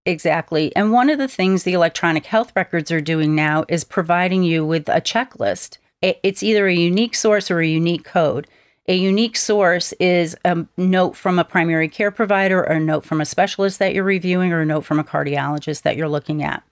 Exactly, 0.04 0.76
and 0.76 0.92
one 0.92 1.08
of 1.08 1.18
the 1.18 1.28
things 1.28 1.62
the 1.62 1.72
electronic 1.72 2.26
health 2.26 2.52
records 2.54 2.92
are 2.92 3.00
doing 3.00 3.34
now 3.34 3.64
is 3.66 3.82
providing 3.82 4.42
you 4.42 4.66
with 4.66 4.90
a 4.90 5.00
checklist. 5.00 5.78
It's 6.02 6.42
either 6.42 6.66
a 6.66 6.74
unique 6.74 7.14
source 7.14 7.50
or 7.50 7.60
a 7.60 7.66
unique 7.66 8.04
code. 8.04 8.46
A 8.90 8.96
unique 8.96 9.36
source 9.36 9.92
is 10.00 10.36
a 10.44 10.66
note 10.76 11.14
from 11.14 11.38
a 11.38 11.44
primary 11.44 11.88
care 11.88 12.10
provider 12.10 12.58
or 12.58 12.72
a 12.72 12.80
note 12.80 13.04
from 13.04 13.20
a 13.20 13.24
specialist 13.24 13.78
that 13.78 13.94
you're 13.94 14.02
reviewing 14.02 14.52
or 14.52 14.62
a 14.62 14.66
note 14.66 14.80
from 14.80 14.98
a 14.98 15.04
cardiologist 15.04 15.82
that 15.82 15.96
you're 15.96 16.08
looking 16.08 16.42
at. 16.42 16.64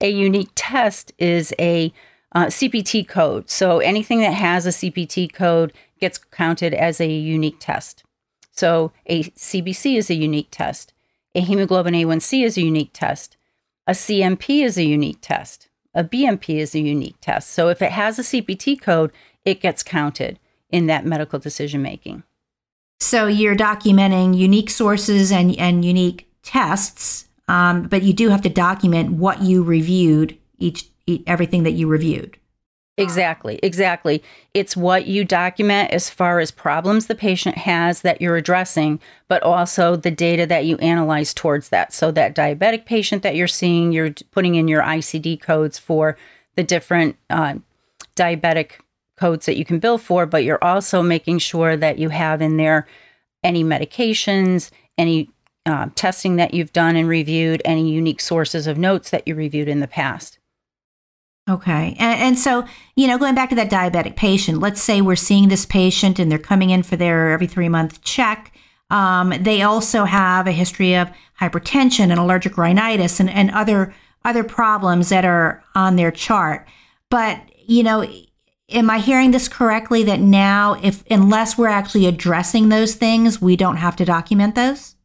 A 0.00 0.08
unique 0.08 0.50
test 0.54 1.12
is 1.18 1.52
a 1.58 1.92
uh, 2.30 2.46
CPT 2.46 3.08
code. 3.08 3.50
So 3.50 3.80
anything 3.80 4.20
that 4.20 4.34
has 4.34 4.66
a 4.66 4.68
CPT 4.68 5.32
code 5.32 5.72
gets 5.98 6.16
counted 6.16 6.74
as 6.74 7.00
a 7.00 7.08
unique 7.08 7.58
test. 7.58 8.04
So 8.52 8.92
a 9.06 9.24
CBC 9.24 9.96
is 9.96 10.08
a 10.10 10.14
unique 10.14 10.52
test. 10.52 10.92
A 11.34 11.40
hemoglobin 11.40 11.94
A1C 11.94 12.44
is 12.44 12.56
a 12.56 12.62
unique 12.62 12.92
test. 12.92 13.36
A 13.88 13.94
CMP 13.94 14.64
is 14.64 14.78
a 14.78 14.84
unique 14.84 15.18
test. 15.20 15.70
A 15.92 16.04
BMP 16.04 16.60
is 16.60 16.76
a 16.76 16.80
unique 16.80 17.16
test. 17.20 17.50
So 17.50 17.66
if 17.68 17.82
it 17.82 17.90
has 17.90 18.20
a 18.20 18.22
CPT 18.22 18.80
code, 18.80 19.10
it 19.44 19.60
gets 19.60 19.82
counted 19.82 20.38
in 20.74 20.86
that 20.86 21.06
medical 21.06 21.38
decision 21.38 21.82
making. 21.82 22.24
So 22.98 23.28
you're 23.28 23.54
documenting 23.54 24.36
unique 24.36 24.70
sources 24.70 25.30
and, 25.30 25.56
and 25.56 25.84
unique 25.84 26.28
tests, 26.42 27.28
um, 27.46 27.84
but 27.84 28.02
you 28.02 28.12
do 28.12 28.28
have 28.28 28.42
to 28.42 28.48
document 28.48 29.12
what 29.12 29.40
you 29.40 29.62
reviewed, 29.62 30.36
each, 30.58 30.88
everything 31.28 31.62
that 31.62 31.72
you 31.72 31.86
reviewed. 31.86 32.38
Exactly, 32.96 33.60
exactly. 33.62 34.20
It's 34.52 34.76
what 34.76 35.06
you 35.06 35.24
document 35.24 35.92
as 35.92 36.10
far 36.10 36.40
as 36.40 36.50
problems 36.50 37.06
the 37.06 37.14
patient 37.14 37.56
has 37.58 38.02
that 38.02 38.20
you're 38.20 38.36
addressing, 38.36 38.98
but 39.28 39.44
also 39.44 39.94
the 39.94 40.10
data 40.10 40.44
that 40.46 40.64
you 40.64 40.76
analyze 40.78 41.32
towards 41.32 41.68
that. 41.68 41.92
So, 41.92 42.10
that 42.12 42.34
diabetic 42.34 42.84
patient 42.84 43.22
that 43.22 43.36
you're 43.36 43.48
seeing, 43.48 43.92
you're 43.92 44.14
putting 44.32 44.54
in 44.56 44.68
your 44.68 44.82
ICD 44.82 45.40
codes 45.40 45.78
for 45.78 46.16
the 46.54 46.62
different 46.62 47.16
uh, 47.30 47.54
diabetic 48.16 48.80
codes 49.16 49.46
that 49.46 49.56
you 49.56 49.64
can 49.64 49.78
bill 49.78 49.98
for, 49.98 50.26
but 50.26 50.44
you're 50.44 50.62
also 50.62 51.02
making 51.02 51.38
sure 51.38 51.76
that 51.76 51.98
you 51.98 52.08
have 52.08 52.42
in 52.42 52.56
there 52.56 52.86
any 53.42 53.62
medications, 53.62 54.70
any 54.98 55.30
uh, 55.66 55.88
testing 55.94 56.36
that 56.36 56.54
you've 56.54 56.72
done 56.72 56.96
and 56.96 57.08
reviewed, 57.08 57.62
any 57.64 57.90
unique 57.90 58.20
sources 58.20 58.66
of 58.66 58.78
notes 58.78 59.10
that 59.10 59.26
you 59.26 59.34
reviewed 59.34 59.68
in 59.68 59.80
the 59.80 59.88
past. 59.88 60.38
Okay. 61.48 61.94
And, 61.98 62.20
and, 62.20 62.38
so, 62.38 62.64
you 62.96 63.06
know, 63.06 63.18
going 63.18 63.34
back 63.34 63.50
to 63.50 63.54
that 63.56 63.70
diabetic 63.70 64.16
patient, 64.16 64.60
let's 64.60 64.80
say 64.80 65.02
we're 65.02 65.14
seeing 65.14 65.48
this 65.48 65.66
patient 65.66 66.18
and 66.18 66.30
they're 66.30 66.38
coming 66.38 66.70
in 66.70 66.82
for 66.82 66.96
their 66.96 67.32
every 67.32 67.46
three 67.46 67.68
month 67.68 68.02
check. 68.02 68.52
Um, 68.88 69.34
they 69.38 69.60
also 69.60 70.04
have 70.04 70.46
a 70.46 70.52
history 70.52 70.94
of 70.94 71.10
hypertension 71.40 72.10
and 72.10 72.18
allergic 72.18 72.56
rhinitis 72.56 73.20
and, 73.20 73.28
and 73.28 73.50
other 73.50 73.94
other 74.24 74.42
problems 74.42 75.10
that 75.10 75.26
are 75.26 75.62
on 75.74 75.96
their 75.96 76.10
chart. 76.10 76.66
But, 77.10 77.40
you 77.66 77.82
know, 77.82 78.06
am 78.70 78.90
I 78.90 78.98
hearing 78.98 79.30
this 79.30 79.48
correctly 79.48 80.02
that 80.04 80.20
now 80.20 80.78
if 80.82 81.04
unless 81.10 81.58
we're 81.58 81.68
actually 81.68 82.06
addressing 82.06 82.68
those 82.68 82.94
things, 82.94 83.40
we 83.40 83.56
don't 83.56 83.76
have 83.76 83.96
to 83.96 84.04
document 84.04 84.54
those? 84.54 84.96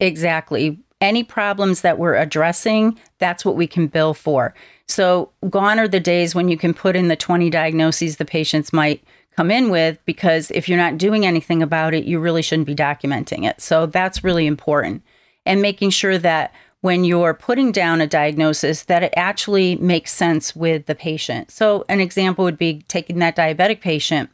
Exactly. 0.00 0.78
Any 1.00 1.24
problems 1.24 1.82
that 1.82 1.98
we're 1.98 2.14
addressing, 2.14 2.98
that's 3.18 3.44
what 3.44 3.56
we 3.56 3.66
can 3.66 3.88
bill 3.88 4.14
for. 4.14 4.54
So, 4.86 5.30
gone 5.50 5.78
are 5.78 5.88
the 5.88 6.00
days 6.00 6.34
when 6.34 6.48
you 6.48 6.56
can 6.56 6.74
put 6.74 6.96
in 6.96 7.08
the 7.08 7.16
20 7.16 7.50
diagnoses 7.50 8.16
the 8.16 8.24
patients 8.24 8.72
might 8.72 9.02
come 9.36 9.50
in 9.50 9.70
with 9.70 9.98
because 10.04 10.50
if 10.52 10.68
you're 10.68 10.78
not 10.78 10.98
doing 10.98 11.26
anything 11.26 11.62
about 11.62 11.94
it, 11.94 12.04
you 12.04 12.20
really 12.20 12.42
shouldn't 12.42 12.66
be 12.66 12.74
documenting 12.74 13.48
it. 13.48 13.60
So, 13.60 13.86
that's 13.86 14.24
really 14.24 14.46
important. 14.46 15.02
And 15.46 15.60
making 15.60 15.90
sure 15.90 16.16
that 16.18 16.54
when 16.84 17.02
you're 17.02 17.32
putting 17.32 17.72
down 17.72 18.02
a 18.02 18.06
diagnosis 18.06 18.82
that 18.82 19.02
it 19.02 19.14
actually 19.16 19.76
makes 19.76 20.12
sense 20.12 20.54
with 20.54 20.84
the 20.84 20.94
patient. 20.94 21.50
So, 21.50 21.86
an 21.88 21.98
example 21.98 22.44
would 22.44 22.58
be 22.58 22.82
taking 22.88 23.20
that 23.20 23.34
diabetic 23.34 23.80
patient. 23.80 24.28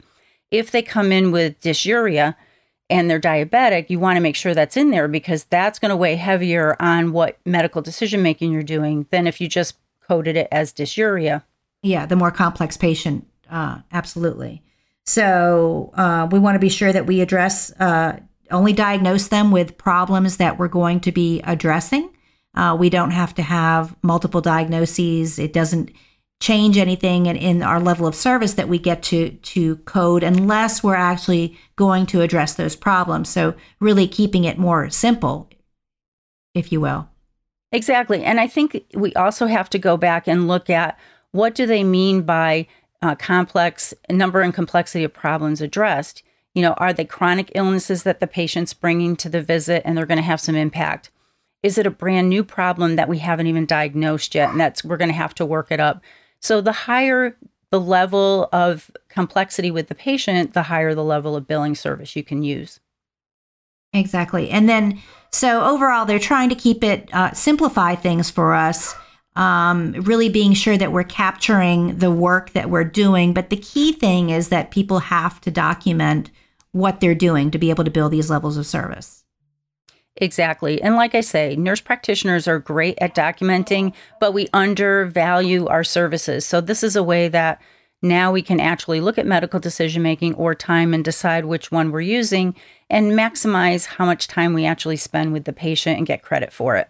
If 0.51 0.71
they 0.71 0.81
come 0.81 1.13
in 1.13 1.31
with 1.31 1.61
dysuria 1.61 2.35
and 2.89 3.09
they're 3.09 3.21
diabetic, 3.21 3.89
you 3.89 3.99
want 3.99 4.17
to 4.17 4.21
make 4.21 4.35
sure 4.35 4.53
that's 4.53 4.75
in 4.75 4.91
there 4.91 5.07
because 5.07 5.45
that's 5.45 5.79
going 5.79 5.91
to 5.91 5.95
weigh 5.95 6.17
heavier 6.17 6.75
on 6.81 7.13
what 7.13 7.37
medical 7.45 7.81
decision 7.81 8.21
making 8.21 8.51
you're 8.51 8.63
doing 8.63 9.07
than 9.11 9.27
if 9.27 9.39
you 9.39 9.47
just 9.47 9.75
coded 10.05 10.35
it 10.35 10.49
as 10.51 10.73
dysuria. 10.73 11.43
Yeah, 11.81 12.05
the 12.05 12.17
more 12.17 12.31
complex 12.31 12.75
patient, 12.75 13.25
uh, 13.49 13.77
absolutely. 13.93 14.61
So, 15.05 15.91
uh, 15.93 16.27
we 16.29 16.37
want 16.37 16.55
to 16.55 16.59
be 16.59 16.67
sure 16.67 16.91
that 16.91 17.07
we 17.07 17.21
address, 17.21 17.71
uh, 17.79 18.19
only 18.51 18.73
diagnose 18.73 19.29
them 19.29 19.51
with 19.51 19.77
problems 19.77 20.35
that 20.35 20.59
we're 20.59 20.67
going 20.67 20.99
to 20.99 21.13
be 21.13 21.39
addressing 21.45 22.09
uh, 22.55 22.75
we 22.77 22.89
don't 22.89 23.11
have 23.11 23.33
to 23.35 23.41
have 23.41 23.95
multiple 24.01 24.41
diagnoses. 24.41 25.39
It 25.39 25.53
doesn't 25.53 25.91
change 26.41 26.77
anything 26.77 27.27
in, 27.27 27.35
in 27.37 27.61
our 27.61 27.79
level 27.79 28.07
of 28.07 28.15
service 28.15 28.55
that 28.55 28.67
we 28.67 28.79
get 28.79 29.03
to 29.03 29.29
to 29.29 29.75
code 29.77 30.23
unless 30.23 30.83
we're 30.83 30.95
actually 30.95 31.57
going 31.75 32.05
to 32.07 32.21
address 32.21 32.55
those 32.55 32.75
problems. 32.75 33.29
So 33.29 33.53
really 33.79 34.07
keeping 34.07 34.43
it 34.43 34.57
more 34.57 34.89
simple, 34.89 35.49
if 36.53 36.71
you 36.71 36.81
will. 36.81 37.07
Exactly. 37.71 38.23
And 38.23 38.39
I 38.39 38.47
think 38.47 38.83
we 38.93 39.13
also 39.13 39.47
have 39.47 39.69
to 39.69 39.79
go 39.79 39.95
back 39.95 40.27
and 40.27 40.47
look 40.47 40.69
at 40.69 40.99
what 41.31 41.55
do 41.55 41.65
they 41.65 41.83
mean 41.83 42.23
by 42.23 42.67
uh, 43.01 43.15
complex 43.15 43.93
number 44.09 44.41
and 44.41 44.53
complexity 44.53 45.03
of 45.03 45.13
problems 45.13 45.61
addressed. 45.61 46.23
You 46.53 46.63
know, 46.63 46.73
are 46.73 46.91
they 46.91 47.05
chronic 47.05 47.51
illnesses 47.55 48.03
that 48.03 48.19
the 48.19 48.27
patient's 48.27 48.73
bringing 48.73 49.15
to 49.17 49.29
the 49.29 49.41
visit 49.41 49.83
and 49.85 49.97
they're 49.97 50.05
going 50.05 50.17
to 50.17 50.23
have 50.23 50.41
some 50.41 50.55
impact? 50.55 51.11
Is 51.63 51.77
it 51.77 51.85
a 51.85 51.91
brand 51.91 52.29
new 52.29 52.43
problem 52.43 52.95
that 52.95 53.09
we 53.09 53.19
haven't 53.19 53.47
even 53.47 53.65
diagnosed 53.65 54.33
yet? 54.33 54.49
And 54.49 54.59
that's 54.59 54.83
we're 54.83 54.97
going 54.97 55.11
to 55.11 55.15
have 55.15 55.35
to 55.35 55.45
work 55.45 55.71
it 55.71 55.79
up. 55.79 56.01
So 56.39 56.59
the 56.61 56.71
higher 56.71 57.37
the 57.71 57.79
level 57.79 58.49
of 58.51 58.91
complexity 59.07 59.71
with 59.71 59.87
the 59.87 59.95
patient, 59.95 60.53
the 60.53 60.63
higher 60.63 60.93
the 60.93 61.03
level 61.03 61.35
of 61.35 61.47
billing 61.47 61.75
service 61.75 62.15
you 62.15 62.23
can 62.23 62.43
use. 62.43 62.79
Exactly. 63.93 64.49
And 64.49 64.69
then, 64.69 65.01
so 65.31 65.63
overall, 65.63 66.05
they're 66.05 66.19
trying 66.19 66.49
to 66.49 66.55
keep 66.55 66.83
it, 66.83 67.09
uh, 67.13 67.33
simplify 67.33 67.95
things 67.95 68.29
for 68.29 68.53
us, 68.53 68.95
um, 69.35 69.93
really 69.93 70.29
being 70.29 70.53
sure 70.53 70.77
that 70.77 70.91
we're 70.91 71.03
capturing 71.03 71.97
the 71.97 72.11
work 72.11 72.51
that 72.51 72.69
we're 72.69 72.83
doing. 72.83 73.33
But 73.33 73.49
the 73.49 73.57
key 73.57 73.93
thing 73.93 74.29
is 74.29 74.49
that 74.49 74.71
people 74.71 74.99
have 74.99 75.39
to 75.41 75.51
document 75.51 76.31
what 76.71 76.99
they're 76.99 77.15
doing 77.15 77.51
to 77.51 77.57
be 77.57 77.69
able 77.69 77.83
to 77.83 77.91
build 77.91 78.11
these 78.11 78.29
levels 78.29 78.57
of 78.57 78.65
service. 78.65 79.20
Exactly. 80.17 80.81
And 80.81 80.95
like 80.95 81.15
I 81.15 81.21
say, 81.21 81.55
nurse 81.55 81.81
practitioners 81.81 82.47
are 82.47 82.59
great 82.59 82.97
at 82.99 83.15
documenting, 83.15 83.93
but 84.19 84.33
we 84.33 84.49
undervalue 84.53 85.67
our 85.67 85.83
services. 85.83 86.45
So 86.45 86.59
this 86.59 86.83
is 86.83 86.95
a 86.95 87.03
way 87.03 87.29
that 87.29 87.61
now 88.01 88.31
we 88.31 88.41
can 88.41 88.59
actually 88.59 88.99
look 88.99 89.17
at 89.17 89.25
medical 89.25 89.59
decision 89.59 90.01
making 90.01 90.33
or 90.35 90.55
time 90.55 90.93
and 90.93 91.05
decide 91.05 91.45
which 91.45 91.71
one 91.71 91.91
we're 91.91 92.01
using 92.01 92.55
and 92.89 93.11
maximize 93.11 93.85
how 93.85 94.05
much 94.05 94.27
time 94.27 94.53
we 94.53 94.65
actually 94.65 94.97
spend 94.97 95.33
with 95.33 95.45
the 95.45 95.53
patient 95.53 95.97
and 95.97 96.07
get 96.07 96.23
credit 96.23 96.51
for 96.51 96.75
it. 96.75 96.89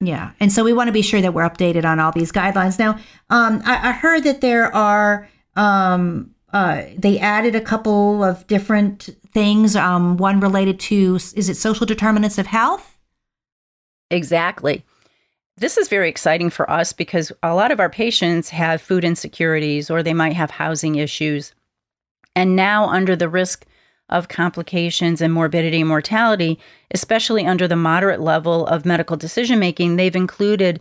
Yeah. 0.00 0.32
And 0.40 0.52
so 0.52 0.64
we 0.64 0.72
want 0.72 0.88
to 0.88 0.92
be 0.92 1.02
sure 1.02 1.20
that 1.20 1.34
we're 1.34 1.48
updated 1.48 1.84
on 1.84 1.98
all 1.98 2.12
these 2.12 2.32
guidelines. 2.32 2.78
Now, 2.78 2.98
um, 3.30 3.62
I, 3.64 3.90
I, 3.90 3.92
heard 3.92 4.24
that 4.24 4.40
there 4.40 4.74
are, 4.74 5.28
um, 5.56 6.33
uh, 6.54 6.84
they 6.96 7.18
added 7.18 7.56
a 7.56 7.60
couple 7.60 8.22
of 8.22 8.46
different 8.46 9.10
things, 9.32 9.74
um, 9.74 10.16
one 10.16 10.38
related 10.38 10.78
to, 10.78 11.16
is 11.16 11.48
it 11.48 11.56
social 11.56 11.84
determinants 11.84 12.38
of 12.38 12.46
health? 12.46 12.96
Exactly. 14.08 14.84
This 15.56 15.76
is 15.76 15.88
very 15.88 16.08
exciting 16.08 16.50
for 16.50 16.70
us 16.70 16.92
because 16.92 17.32
a 17.42 17.56
lot 17.56 17.72
of 17.72 17.80
our 17.80 17.90
patients 17.90 18.50
have 18.50 18.80
food 18.80 19.04
insecurities 19.04 19.90
or 19.90 20.00
they 20.00 20.14
might 20.14 20.34
have 20.34 20.52
housing 20.52 20.94
issues. 20.94 21.52
And 22.36 22.54
now, 22.54 22.88
under 22.88 23.16
the 23.16 23.28
risk 23.28 23.66
of 24.08 24.28
complications 24.28 25.20
and 25.20 25.32
morbidity 25.32 25.80
and 25.80 25.88
mortality, 25.88 26.60
especially 26.92 27.46
under 27.46 27.66
the 27.66 27.76
moderate 27.76 28.20
level 28.20 28.64
of 28.66 28.84
medical 28.84 29.16
decision 29.16 29.58
making, 29.58 29.96
they've 29.96 30.14
included 30.14 30.80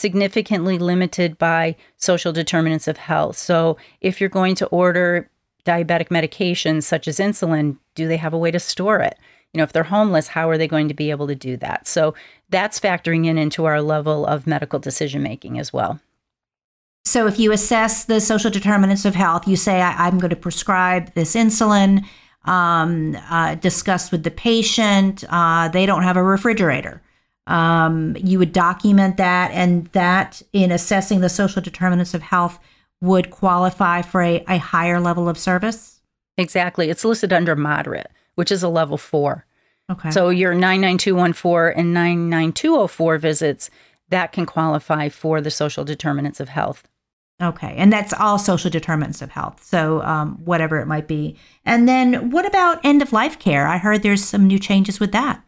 significantly 0.00 0.78
limited 0.78 1.38
by 1.38 1.76
social 1.96 2.32
determinants 2.32 2.88
of 2.88 2.96
health. 2.96 3.36
So, 3.36 3.76
if 4.00 4.20
you're 4.20 4.30
going 4.30 4.54
to 4.56 4.66
order 4.66 5.28
diabetic 5.64 6.08
medications 6.08 6.84
such 6.84 7.06
as 7.06 7.18
insulin, 7.18 7.76
do 7.94 8.08
they 8.08 8.16
have 8.16 8.32
a 8.32 8.38
way 8.38 8.50
to 8.50 8.58
store 8.58 9.00
it? 9.00 9.18
You 9.52 9.58
know, 9.58 9.64
if 9.64 9.72
they're 9.72 9.84
homeless, 9.84 10.28
how 10.28 10.48
are 10.48 10.56
they 10.56 10.68
going 10.68 10.88
to 10.88 10.94
be 10.94 11.10
able 11.10 11.26
to 11.26 11.34
do 11.34 11.56
that? 11.58 11.86
So, 11.86 12.14
that's 12.48 12.80
factoring 12.80 13.26
in 13.26 13.38
into 13.38 13.66
our 13.66 13.82
level 13.82 14.26
of 14.26 14.46
medical 14.46 14.78
decision 14.78 15.22
making 15.22 15.58
as 15.58 15.72
well. 15.72 16.00
So, 17.04 17.26
if 17.26 17.38
you 17.38 17.52
assess 17.52 18.04
the 18.04 18.20
social 18.20 18.50
determinants 18.50 19.04
of 19.04 19.14
health, 19.14 19.46
you 19.46 19.56
say, 19.56 19.80
I- 19.80 20.08
am 20.08 20.18
going 20.18 20.30
to 20.30 20.36
prescribe 20.36 21.12
this 21.14 21.34
insulin 21.34 22.04
um, 22.44 23.16
uh, 23.28 23.56
discussed 23.56 24.12
with 24.12 24.22
the 24.22 24.30
patient. 24.30 25.24
Uh, 25.28 25.68
they 25.68 25.86
don't 25.86 26.02
have 26.02 26.16
a 26.16 26.22
refrigerator. 26.22 27.02
Um, 27.46 28.16
you 28.16 28.38
would 28.38 28.52
document 28.52 29.16
that, 29.16 29.50
and 29.52 29.86
that 29.88 30.42
in 30.52 30.70
assessing 30.70 31.20
the 31.20 31.28
social 31.28 31.62
determinants 31.62 32.14
of 32.14 32.22
health 32.22 32.58
would 33.00 33.30
qualify 33.30 34.02
for 34.02 34.22
a, 34.22 34.44
a 34.46 34.58
higher 34.58 35.00
level 35.00 35.28
of 35.28 35.38
service? 35.38 36.00
Exactly. 36.36 36.90
It's 36.90 37.04
listed 37.04 37.32
under 37.32 37.56
moderate, 37.56 38.10
which 38.34 38.52
is 38.52 38.62
a 38.62 38.68
level 38.68 38.96
four. 38.96 39.46
Okay. 39.90 40.10
So 40.10 40.28
your 40.28 40.54
99214 40.54 41.78
and 41.78 41.94
99204 41.94 43.18
visits, 43.18 43.70
that 44.08 44.32
can 44.32 44.46
qualify 44.46 45.08
for 45.08 45.40
the 45.40 45.50
social 45.50 45.84
determinants 45.84 46.40
of 46.40 46.48
health. 46.48 46.86
Okay. 47.42 47.74
And 47.76 47.92
that's 47.92 48.12
all 48.12 48.38
social 48.38 48.70
determinants 48.70 49.22
of 49.22 49.30
health. 49.30 49.64
So, 49.64 50.02
um, 50.02 50.36
whatever 50.44 50.78
it 50.78 50.86
might 50.86 51.08
be. 51.08 51.36
And 51.64 51.88
then 51.88 52.30
what 52.30 52.44
about 52.44 52.84
end 52.84 53.00
of 53.00 53.12
life 53.12 53.38
care? 53.38 53.66
I 53.66 53.78
heard 53.78 54.02
there's 54.02 54.22
some 54.22 54.46
new 54.46 54.58
changes 54.58 55.00
with 55.00 55.12
that. 55.12 55.42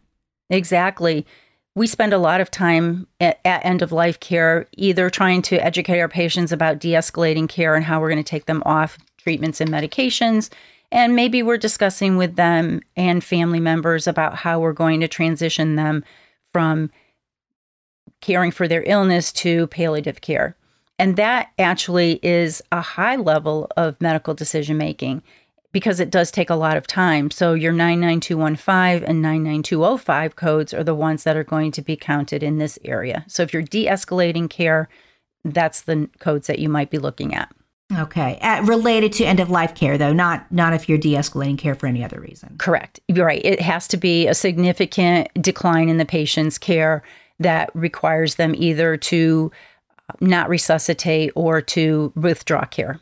Exactly. 0.49 1.26
We 1.74 1.86
spend 1.86 2.12
a 2.12 2.18
lot 2.18 2.40
of 2.40 2.50
time 2.50 3.06
at, 3.20 3.40
at 3.44 3.64
end 3.64 3.80
of 3.80 3.92
life 3.92 4.20
care, 4.20 4.66
either 4.76 5.08
trying 5.08 5.42
to 5.42 5.64
educate 5.64 6.00
our 6.00 6.08
patients 6.08 6.52
about 6.52 6.78
de 6.78 6.92
escalating 6.92 7.48
care 7.48 7.74
and 7.74 7.84
how 7.84 8.00
we're 8.00 8.10
going 8.10 8.22
to 8.22 8.30
take 8.30 8.46
them 8.46 8.62
off 8.66 8.98
treatments 9.16 9.60
and 9.60 9.70
medications. 9.70 10.50
And 10.90 11.16
maybe 11.16 11.42
we're 11.42 11.56
discussing 11.56 12.18
with 12.18 12.36
them 12.36 12.82
and 12.96 13.24
family 13.24 13.60
members 13.60 14.06
about 14.06 14.36
how 14.36 14.60
we're 14.60 14.74
going 14.74 15.00
to 15.00 15.08
transition 15.08 15.76
them 15.76 16.04
from 16.52 16.90
caring 18.20 18.50
for 18.50 18.68
their 18.68 18.82
illness 18.84 19.32
to 19.32 19.66
palliative 19.68 20.20
care. 20.20 20.56
And 20.98 21.16
that 21.16 21.50
actually 21.58 22.20
is 22.22 22.62
a 22.70 22.82
high 22.82 23.16
level 23.16 23.70
of 23.76 24.00
medical 24.00 24.34
decision 24.34 24.76
making 24.76 25.22
because 25.72 26.00
it 26.00 26.10
does 26.10 26.30
take 26.30 26.50
a 26.50 26.54
lot 26.54 26.76
of 26.76 26.86
time. 26.86 27.30
So 27.30 27.54
your 27.54 27.72
99215 27.72 29.08
and 29.08 29.22
99205 29.22 30.36
codes 30.36 30.74
are 30.74 30.84
the 30.84 30.94
ones 30.94 31.24
that 31.24 31.36
are 31.36 31.44
going 31.44 31.72
to 31.72 31.82
be 31.82 31.96
counted 31.96 32.42
in 32.42 32.58
this 32.58 32.78
area. 32.84 33.24
So 33.26 33.42
if 33.42 33.52
you're 33.52 33.62
de 33.62 33.86
escalating 33.86 34.48
care, 34.48 34.88
that's 35.44 35.82
the 35.82 36.08
codes 36.18 36.46
that 36.46 36.58
you 36.58 36.68
might 36.68 36.90
be 36.90 36.98
looking 36.98 37.35
at. 37.35 37.52
Okay, 37.98 38.38
uh, 38.40 38.62
related 38.62 39.12
to 39.14 39.24
end 39.24 39.40
of 39.40 39.50
life 39.50 39.74
care 39.74 39.98
though, 39.98 40.12
not 40.12 40.50
not 40.50 40.72
if 40.72 40.88
you're 40.88 40.96
de-escalating 40.96 41.58
care 41.58 41.74
for 41.74 41.87
any 41.87 42.02
other 42.02 42.20
reason. 42.20 42.56
Correct. 42.58 43.00
You're 43.08 43.26
right. 43.26 43.44
It 43.44 43.61
has 43.61 43.87
to 43.88 43.98
be 43.98 44.26
a 44.26 44.35
significant 44.35 45.28
decline 45.35 45.88
in 45.90 45.98
the 45.98 46.06
patient's 46.06 46.56
care 46.56 47.02
that 47.38 47.70
requires 47.74 48.37
them 48.37 48.54
either 48.56 48.96
to 48.96 49.50
not 50.20 50.48
resuscitate 50.48 51.32
or 51.35 51.61
to 51.61 52.12
withdraw 52.16 52.64
care. 52.64 53.00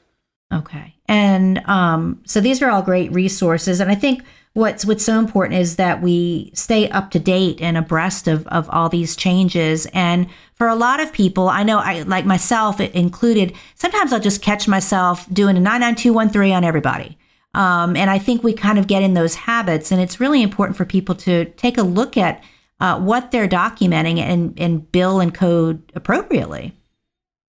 Okay. 0.52 0.94
And 1.10 1.58
um, 1.66 2.22
so 2.24 2.40
these 2.40 2.62
are 2.62 2.70
all 2.70 2.82
great 2.82 3.10
resources. 3.12 3.80
And 3.80 3.90
I 3.90 3.96
think 3.96 4.22
what's 4.52 4.84
what's 4.84 5.04
so 5.04 5.18
important 5.18 5.58
is 5.58 5.74
that 5.74 6.00
we 6.00 6.52
stay 6.54 6.88
up 6.90 7.10
to 7.10 7.18
date 7.18 7.60
and 7.60 7.76
abreast 7.76 8.28
of, 8.28 8.46
of 8.46 8.70
all 8.70 8.88
these 8.88 9.16
changes. 9.16 9.86
And 9.86 10.28
for 10.54 10.68
a 10.68 10.76
lot 10.76 11.00
of 11.00 11.12
people, 11.12 11.48
I 11.48 11.64
know 11.64 11.80
I 11.80 12.02
like 12.02 12.26
myself 12.26 12.80
included, 12.80 13.54
sometimes 13.74 14.12
I'll 14.12 14.20
just 14.20 14.40
catch 14.40 14.68
myself 14.68 15.26
doing 15.34 15.56
a 15.56 15.60
99213 15.60 16.54
on 16.54 16.62
everybody. 16.62 17.18
Um, 17.54 17.96
and 17.96 18.08
I 18.08 18.20
think 18.20 18.44
we 18.44 18.52
kind 18.52 18.78
of 18.78 18.86
get 18.86 19.02
in 19.02 19.14
those 19.14 19.34
habits. 19.34 19.90
And 19.90 20.00
it's 20.00 20.20
really 20.20 20.44
important 20.44 20.76
for 20.76 20.84
people 20.84 21.16
to 21.16 21.46
take 21.56 21.76
a 21.76 21.82
look 21.82 22.16
at 22.16 22.40
uh, 22.78 23.00
what 23.00 23.32
they're 23.32 23.48
documenting 23.48 24.20
and, 24.20 24.54
and 24.60 24.90
bill 24.92 25.18
and 25.18 25.34
code 25.34 25.82
appropriately. 25.96 26.72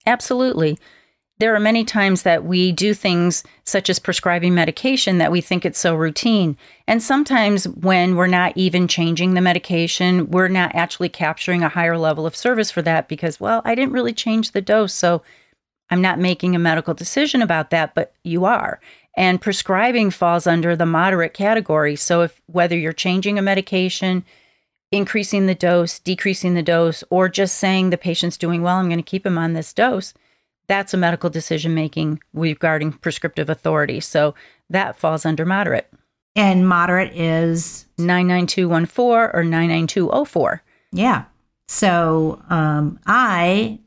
Absolutely. 0.07 0.79
There 1.41 1.55
are 1.55 1.59
many 1.59 1.83
times 1.83 2.21
that 2.21 2.43
we 2.43 2.71
do 2.71 2.93
things 2.93 3.43
such 3.63 3.89
as 3.89 3.97
prescribing 3.97 4.53
medication 4.53 5.17
that 5.17 5.31
we 5.31 5.41
think 5.41 5.65
it's 5.65 5.79
so 5.79 5.95
routine. 5.95 6.55
And 6.87 7.01
sometimes 7.01 7.67
when 7.67 8.15
we're 8.15 8.27
not 8.27 8.55
even 8.55 8.87
changing 8.87 9.33
the 9.33 9.41
medication, 9.41 10.29
we're 10.29 10.49
not 10.49 10.75
actually 10.75 11.09
capturing 11.09 11.63
a 11.63 11.69
higher 11.69 11.97
level 11.97 12.27
of 12.27 12.35
service 12.35 12.69
for 12.69 12.83
that 12.83 13.07
because, 13.07 13.39
well, 13.39 13.63
I 13.65 13.73
didn't 13.73 13.93
really 13.93 14.13
change 14.13 14.51
the 14.51 14.61
dose. 14.61 14.93
So 14.93 15.23
I'm 15.89 15.99
not 15.99 16.19
making 16.19 16.55
a 16.55 16.59
medical 16.59 16.93
decision 16.93 17.41
about 17.41 17.71
that, 17.71 17.95
but 17.95 18.13
you 18.23 18.45
are. 18.45 18.79
And 19.17 19.41
prescribing 19.41 20.11
falls 20.11 20.45
under 20.45 20.75
the 20.75 20.85
moderate 20.85 21.33
category. 21.33 21.95
So 21.95 22.21
if 22.21 22.39
whether 22.45 22.77
you're 22.77 22.93
changing 22.93 23.39
a 23.39 23.41
medication, 23.41 24.25
increasing 24.91 25.47
the 25.47 25.55
dose, 25.55 25.97
decreasing 25.97 26.53
the 26.53 26.61
dose, 26.61 27.03
or 27.09 27.27
just 27.27 27.57
saying 27.57 27.89
the 27.89 27.97
patient's 27.97 28.37
doing 28.37 28.61
well, 28.61 28.75
I'm 28.75 28.89
going 28.89 28.99
to 28.99 29.01
keep 29.01 29.25
him 29.25 29.39
on 29.39 29.53
this 29.53 29.73
dose, 29.73 30.13
that's 30.71 30.93
a 30.93 30.97
medical 30.97 31.29
decision 31.29 31.73
making 31.73 32.21
regarding 32.33 32.93
prescriptive 32.93 33.49
authority. 33.49 33.99
So 33.99 34.33
that 34.69 34.95
falls 34.95 35.25
under 35.25 35.45
moderate. 35.45 35.91
And 36.33 36.65
moderate 36.65 37.13
is 37.13 37.87
99214 37.97 39.31
or 39.33 39.43
99204. 39.43 40.63
Yeah. 40.93 41.25
So 41.67 42.41
um, 42.49 42.99
I 43.05 43.79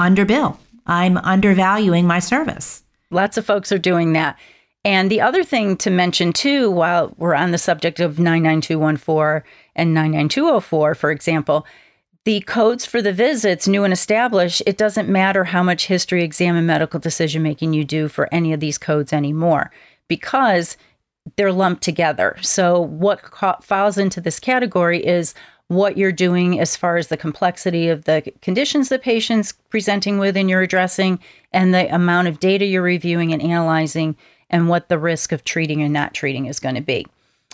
underbill. 0.00 0.56
I'm 0.86 1.18
undervaluing 1.18 2.06
my 2.06 2.18
service. 2.18 2.82
Lots 3.10 3.36
of 3.36 3.44
folks 3.44 3.70
are 3.70 3.78
doing 3.78 4.14
that. 4.14 4.38
And 4.86 5.10
the 5.10 5.20
other 5.20 5.44
thing 5.44 5.76
to 5.78 5.90
mention 5.90 6.32
too, 6.32 6.70
while 6.70 7.12
we're 7.18 7.34
on 7.34 7.50
the 7.50 7.58
subject 7.58 8.00
of 8.00 8.18
99214 8.18 9.42
and 9.74 9.92
99204, 9.92 10.94
for 10.94 11.10
example, 11.10 11.66
the 12.26 12.40
codes 12.40 12.84
for 12.84 13.00
the 13.00 13.12
visits, 13.12 13.68
new 13.68 13.84
and 13.84 13.92
established, 13.92 14.60
it 14.66 14.76
doesn't 14.76 15.08
matter 15.08 15.44
how 15.44 15.62
much 15.62 15.86
history 15.86 16.24
exam 16.24 16.56
and 16.56 16.66
medical 16.66 16.98
decision 16.98 17.40
making 17.40 17.72
you 17.72 17.84
do 17.84 18.08
for 18.08 18.28
any 18.34 18.52
of 18.52 18.58
these 18.58 18.78
codes 18.78 19.12
anymore 19.12 19.70
because 20.08 20.76
they're 21.36 21.52
lumped 21.52 21.84
together. 21.84 22.36
So, 22.42 22.80
what 22.80 23.22
ca- 23.22 23.60
falls 23.60 23.96
into 23.96 24.20
this 24.20 24.40
category 24.40 25.06
is 25.06 25.34
what 25.68 25.96
you're 25.96 26.10
doing 26.10 26.58
as 26.58 26.74
far 26.74 26.96
as 26.96 27.06
the 27.06 27.16
complexity 27.16 27.88
of 27.88 28.06
the 28.06 28.32
conditions 28.42 28.88
the 28.88 28.98
patient's 28.98 29.52
presenting 29.70 30.18
with 30.18 30.36
and 30.36 30.50
you're 30.50 30.62
addressing, 30.62 31.20
and 31.52 31.72
the 31.72 31.94
amount 31.94 32.26
of 32.26 32.40
data 32.40 32.64
you're 32.64 32.82
reviewing 32.82 33.32
and 33.32 33.40
analyzing 33.40 34.16
and 34.50 34.68
what 34.68 34.88
the 34.88 34.98
risk 34.98 35.30
of 35.30 35.44
treating 35.44 35.80
and 35.80 35.92
not 35.92 36.12
treating 36.12 36.46
is 36.46 36.58
going 36.58 36.74
to 36.74 36.80
be. 36.80 37.06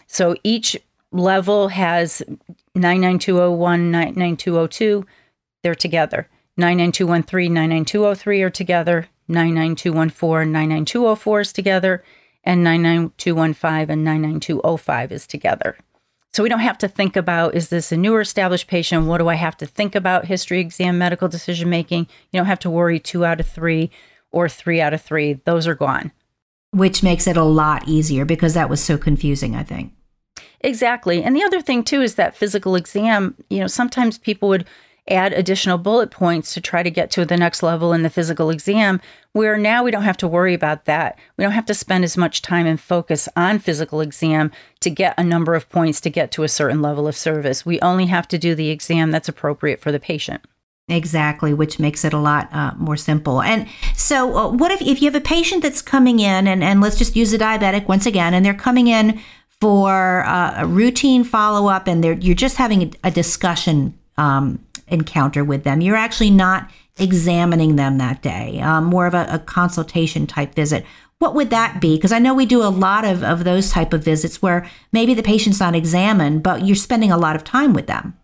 So 0.07 0.35
each 0.43 0.79
level 1.13 1.69
has 1.69 2.23
99201, 2.75 3.91
99202, 3.91 5.07
they're 5.63 5.75
together. 5.75 6.29
99213, 6.57 7.55
99203 7.55 8.43
are 8.43 8.51
together. 8.51 9.09
99214, 9.29 10.53
99204 10.53 11.41
is 11.41 11.53
together. 11.53 12.05
And 12.45 12.65
99215 12.65 13.91
and 13.91 14.05
99205 14.05 15.13
is 15.13 15.27
together. 15.27 15.77
So 16.33 16.43
we 16.43 16.49
don't 16.49 16.61
have 16.61 16.79
to 16.79 16.89
think 16.89 17.15
about 17.15 17.55
is 17.55 17.69
this 17.69 17.93
a 17.93 17.97
newer 17.97 18.23
established 18.23 18.67
patient? 18.67 19.07
What 19.07 19.19
do 19.19 19.29
I 19.29 19.35
have 19.35 19.57
to 19.59 19.67
think 19.67 19.95
about 19.95 20.25
history 20.25 20.61
exam 20.61 20.99
medical 20.99 21.29
decision 21.29 21.71
making? 21.71 22.09
You 22.33 22.41
don't 22.41 22.47
have 22.47 22.59
to 22.61 22.71
worry 22.71 22.99
two 22.99 23.25
out 23.25 23.39
of 23.39 23.47
three 23.47 23.91
or 24.33 24.49
three 24.49 24.81
out 24.81 24.95
of 24.95 25.03
three. 25.03 25.35
Those 25.45 25.67
are 25.69 25.75
gone 25.75 26.11
which 26.73 27.03
makes 27.03 27.27
it 27.27 27.37
a 27.37 27.45
lot 27.45 27.87
easier 27.87 28.25
because 28.25 28.55
that 28.55 28.71
was 28.71 28.83
so 28.83 28.99
confusing, 28.99 29.55
I 29.55 29.63
think. 29.63 29.93
Exactly. 30.63 31.23
And 31.23 31.35
the 31.35 31.43
other 31.43 31.61
thing 31.61 31.83
too 31.83 32.03
is 32.03 32.15
that 32.15 32.37
physical 32.37 32.77
exam, 32.77 33.35
you 33.51 33.61
know, 33.61 33.67
sometimes 33.67 34.19
people 34.19 34.49
would 34.49 34.67
add 35.09 35.33
additional 35.33 35.79
bullet 35.79 36.11
points 36.11 36.55
to 36.55 36.61
try 36.61 36.83
to 36.83 36.91
get 36.91 37.11
to 37.11 37.25
the 37.25 37.37
next 37.37 37.63
level 37.63 37.93
in 37.93 38.03
the 38.03 38.11
physical 38.11 38.51
exam, 38.51 39.01
where 39.33 39.59
now 39.59 39.83
we 39.83 39.91
don't 39.91 40.05
have 40.05 40.17
to 40.17 40.29
worry 40.29 40.55
about 40.55 40.85
that. 40.85 41.19
We 41.37 41.43
don't 41.43 41.53
have 41.53 41.67
to 41.67 41.75
spend 41.75 42.05
as 42.05 42.17
much 42.17 42.41
time 42.41 42.67
and 42.67 42.81
focus 42.81 43.29
on 43.35 43.59
physical 43.59 44.01
exam 44.01 44.53
to 44.81 44.91
get 44.91 45.15
a 45.19 45.25
number 45.25 45.55
of 45.55 45.69
points 45.69 46.01
to 46.03 46.11
get 46.11 46.31
to 46.33 46.45
a 46.45 46.49
certain 46.49 46.81
level 46.81 47.09
of 47.09 47.17
service. 47.17 47.67
We 47.67 47.81
only 47.81 48.07
have 48.07 48.29
to 48.29 48.39
do 48.39 48.55
the 48.55 48.71
exam 48.71 49.11
that's 49.11 49.29
appropriate 49.29 49.81
for 49.81 49.91
the 49.91 50.01
patient. 50.01 50.45
Exactly, 50.89 51.55
which 51.55 51.79
makes 51.79 52.05
it 52.05 52.13
a 52.13 52.19
lot 52.19 52.53
uh, 52.53 52.73
more 52.77 52.97
simple. 52.97 53.41
And 53.41 53.69
so, 53.97 54.37
uh, 54.37 54.49
what 54.51 54.73
if, 54.73 54.83
if 54.83 55.01
you 55.01 55.11
have 55.11 55.21
a 55.21 55.21
patient 55.21 55.63
that's 55.63 55.81
coming 55.81 56.21
in, 56.21 56.47
and, 56.47 56.63
and 56.63 56.81
let's 56.81 56.99
just 56.99 57.17
use 57.17 57.33
a 57.33 57.39
diabetic 57.39 57.89
once 57.89 58.05
again, 58.05 58.35
and 58.35 58.45
they're 58.45 58.53
coming 58.53 58.89
in 58.89 59.21
for 59.63 60.25
uh, 60.27 60.55
a 60.57 60.67
routine 60.67 61.23
follow 61.23 61.69
up, 61.69 61.87
and 61.87 62.05
you're 62.21 62.35
just 62.35 62.57
having 62.57 62.83
a, 62.83 62.91
a 63.05 63.11
discussion 63.13 63.97
um, 64.17 64.59
encounter 64.89 65.45
with 65.45 65.63
them. 65.63 65.81
You're 65.81 65.95
actually 65.95 66.33
not 66.33 66.69
examining 66.99 67.77
them 67.77 67.99
that 67.99 68.23
day, 68.23 68.59
um, 68.61 68.87
more 68.87 69.07
of 69.07 69.15
a, 69.15 69.25
a, 69.31 69.39
consultation 69.39 70.27
type 70.27 70.57
visit. 70.57 70.85
What 71.21 71.37
would 71.37 71.51
that 71.51 71.81
be? 71.81 71.95
Because 71.95 72.11
I 72.11 72.19
know 72.19 72.35
we 72.35 72.45
do 72.45 72.61
a 72.61 72.75
lot 72.75 73.05
of, 73.05 73.23
of 73.23 73.45
those 73.45 73.71
type 73.71 73.93
of 73.93 74.03
visits 74.03 74.43
where 74.43 74.69
maybe 74.91 75.15
the 75.15 75.23
patient's 75.23 75.61
not 75.61 75.77
examined, 75.77 76.43
but 76.43 76.67
you're 76.67 76.75
spending 76.75 77.13
a 77.13 77.17
lot 77.17 77.37
of 77.37 77.45
time 77.45 77.73
with 77.73 77.87
them. 77.87 78.19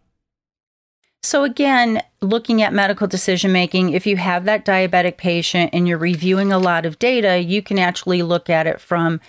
So, 1.22 1.44
again, 1.44 2.02
looking 2.20 2.62
at 2.62 2.72
medical 2.72 3.06
decision 3.06 3.52
making, 3.52 3.90
if 3.90 4.08
you 4.08 4.16
have 4.16 4.44
that 4.46 4.64
diabetic 4.64 5.18
patient 5.18 5.70
and 5.72 5.86
you're 5.86 5.98
reviewing 5.98 6.50
a 6.50 6.58
lot 6.58 6.84
of 6.84 6.98
data, 6.98 7.38
you 7.38 7.62
can 7.62 7.78
actually 7.78 8.22
look 8.22 8.50
at 8.50 8.66
it 8.66 8.80
from 8.80 9.20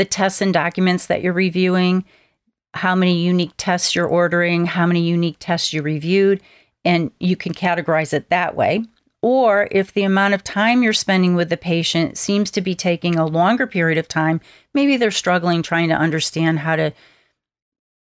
the 0.00 0.04
tests 0.06 0.40
and 0.40 0.54
documents 0.54 1.04
that 1.08 1.20
you're 1.20 1.34
reviewing, 1.34 2.06
how 2.72 2.94
many 2.94 3.22
unique 3.22 3.52
tests 3.58 3.94
you're 3.94 4.06
ordering, 4.06 4.64
how 4.64 4.86
many 4.86 5.02
unique 5.02 5.36
tests 5.38 5.74
you 5.74 5.82
reviewed, 5.82 6.40
and 6.86 7.10
you 7.20 7.36
can 7.36 7.52
categorize 7.52 8.14
it 8.14 8.30
that 8.30 8.56
way. 8.56 8.82
Or 9.20 9.68
if 9.70 9.92
the 9.92 10.04
amount 10.04 10.32
of 10.32 10.42
time 10.42 10.82
you're 10.82 10.94
spending 10.94 11.34
with 11.34 11.50
the 11.50 11.58
patient 11.58 12.16
seems 12.16 12.50
to 12.52 12.62
be 12.62 12.74
taking 12.74 13.16
a 13.16 13.26
longer 13.26 13.66
period 13.66 13.98
of 13.98 14.08
time, 14.08 14.40
maybe 14.72 14.96
they're 14.96 15.10
struggling 15.10 15.62
trying 15.62 15.90
to 15.90 15.94
understand 15.94 16.60
how 16.60 16.76
to 16.76 16.94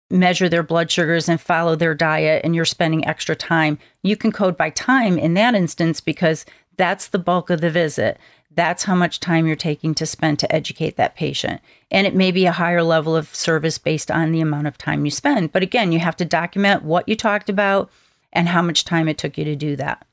measure 0.08 0.48
their 0.48 0.62
blood 0.62 0.88
sugars 0.88 1.28
and 1.28 1.40
follow 1.40 1.74
their 1.74 1.96
diet, 1.96 2.42
and 2.44 2.54
you're 2.54 2.64
spending 2.64 3.04
extra 3.08 3.34
time, 3.34 3.76
you 4.04 4.16
can 4.16 4.30
code 4.30 4.56
by 4.56 4.70
time 4.70 5.18
in 5.18 5.34
that 5.34 5.56
instance 5.56 6.00
because 6.00 6.46
that's 6.76 7.08
the 7.08 7.18
bulk 7.18 7.50
of 7.50 7.60
the 7.60 7.70
visit. 7.70 8.20
That's 8.54 8.84
how 8.84 8.94
much 8.94 9.20
time 9.20 9.46
you're 9.46 9.56
taking 9.56 9.94
to 9.94 10.06
spend 10.06 10.38
to 10.40 10.54
educate 10.54 10.96
that 10.96 11.14
patient. 11.14 11.60
And 11.90 12.06
it 12.06 12.14
may 12.14 12.30
be 12.30 12.46
a 12.46 12.52
higher 12.52 12.82
level 12.82 13.16
of 13.16 13.34
service 13.34 13.78
based 13.78 14.10
on 14.10 14.32
the 14.32 14.40
amount 14.40 14.66
of 14.66 14.76
time 14.76 15.04
you 15.04 15.10
spend. 15.10 15.52
But 15.52 15.62
again, 15.62 15.92
you 15.92 15.98
have 16.00 16.16
to 16.16 16.24
document 16.24 16.82
what 16.82 17.08
you 17.08 17.16
talked 17.16 17.48
about 17.48 17.90
and 18.32 18.48
how 18.48 18.62
much 18.62 18.84
time 18.84 19.08
it 19.08 19.18
took 19.18 19.38
you 19.38 19.44
to 19.44 19.56
do 19.56 19.76
that. 19.76 20.06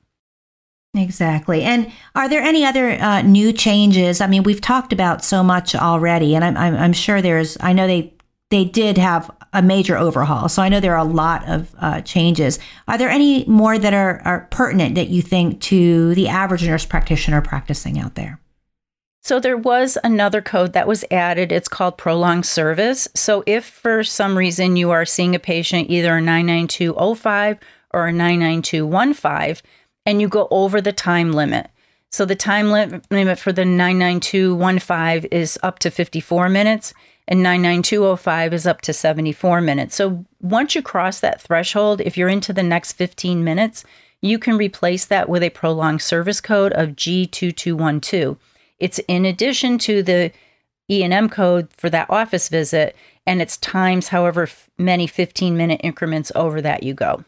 Exactly. 0.95 1.63
And 1.63 1.91
are 2.15 2.27
there 2.27 2.41
any 2.41 2.65
other 2.65 2.91
uh, 2.91 3.21
new 3.21 3.53
changes? 3.53 4.21
I 4.21 4.27
mean, 4.27 4.43
we've 4.43 4.61
talked 4.61 4.91
about 4.91 5.23
so 5.23 5.43
much 5.43 5.75
already, 5.75 6.35
and 6.35 6.43
I'm, 6.43 6.57
I'm, 6.57 6.75
I'm, 6.75 6.93
sure 6.93 7.21
there's, 7.21 7.57
I 7.61 7.73
know 7.73 7.85
they, 7.85 8.13
they 8.49 8.65
did 8.65 8.97
have 8.97 9.29
a 9.53 9.61
major 9.61 9.97
overhaul. 9.97 10.47
So 10.49 10.61
I 10.61 10.69
know 10.69 10.79
there 10.79 10.93
are 10.93 10.97
a 10.97 11.03
lot 11.03 11.47
of 11.47 11.73
uh, 11.79 12.01
changes. 12.01 12.59
Are 12.87 12.97
there 12.97 13.09
any 13.09 13.45
more 13.45 13.79
that 13.79 13.93
are, 13.93 14.21
are 14.25 14.47
pertinent 14.51 14.95
that 14.95 15.09
you 15.09 15.21
think 15.21 15.59
to 15.61 16.13
the 16.15 16.27
average 16.27 16.65
nurse 16.65 16.85
practitioner 16.85 17.41
practicing 17.41 17.99
out 17.99 18.15
there? 18.15 18.39
So 19.21 19.39
there 19.39 19.57
was 19.57 19.97
another 20.03 20.41
code 20.41 20.73
that 20.73 20.87
was 20.87 21.03
added. 21.11 21.51
It's 21.51 21.67
called 21.67 21.97
prolonged 21.97 22.45
service. 22.45 23.07
So 23.15 23.43
if 23.45 23.65
for 23.65 24.03
some 24.03 24.37
reason 24.37 24.75
you 24.75 24.91
are 24.91 25.05
seeing 25.05 25.35
a 25.35 25.39
patient 25.39 25.89
either 25.89 26.17
a 26.17 26.21
99205 26.21 27.59
or 27.91 28.07
a 28.07 28.13
99215 28.13 29.61
and 30.05 30.21
you 30.21 30.27
go 30.27 30.47
over 30.51 30.79
the 30.79 30.93
time 30.93 31.31
limit. 31.31 31.69
So 32.11 32.25
the 32.25 32.35
time 32.35 32.71
limit 32.71 33.37
for 33.37 33.51
the 33.51 33.65
99215 33.65 35.29
is 35.31 35.59
up 35.61 35.79
to 35.79 35.91
54 35.91 36.49
minutes 36.49 36.93
and 37.29 37.43
99205 37.43 38.53
is 38.55 38.65
up 38.65 38.81
to 38.81 38.91
74 38.91 39.61
minutes. 39.61 39.95
So 39.95 40.25
once 40.41 40.73
you 40.73 40.81
cross 40.81 41.19
that 41.19 41.39
threshold, 41.39 42.01
if 42.01 42.17
you're 42.17 42.27
into 42.27 42.51
the 42.51 42.63
next 42.63 42.93
15 42.93 43.43
minutes, 43.43 43.85
you 44.19 44.39
can 44.39 44.57
replace 44.57 45.05
that 45.05 45.29
with 45.29 45.43
a 45.43 45.51
prolonged 45.51 46.01
service 46.01 46.41
code 46.41 46.73
of 46.73 46.95
G2212. 46.95 48.35
It's 48.79 48.99
in 49.07 49.25
addition 49.25 49.77
to 49.77 50.01
the 50.01 50.31
E&M 50.89 51.29
code 51.29 51.69
for 51.77 51.89
that 51.91 52.09
office 52.09 52.49
visit 52.49 52.95
and 53.27 53.43
it's 53.43 53.57
times 53.57 54.07
however 54.07 54.49
many 54.79 55.05
15 55.05 55.55
minute 55.55 55.81
increments 55.83 56.31
over 56.33 56.61
that 56.61 56.81
you 56.81 56.95
go. 56.95 57.23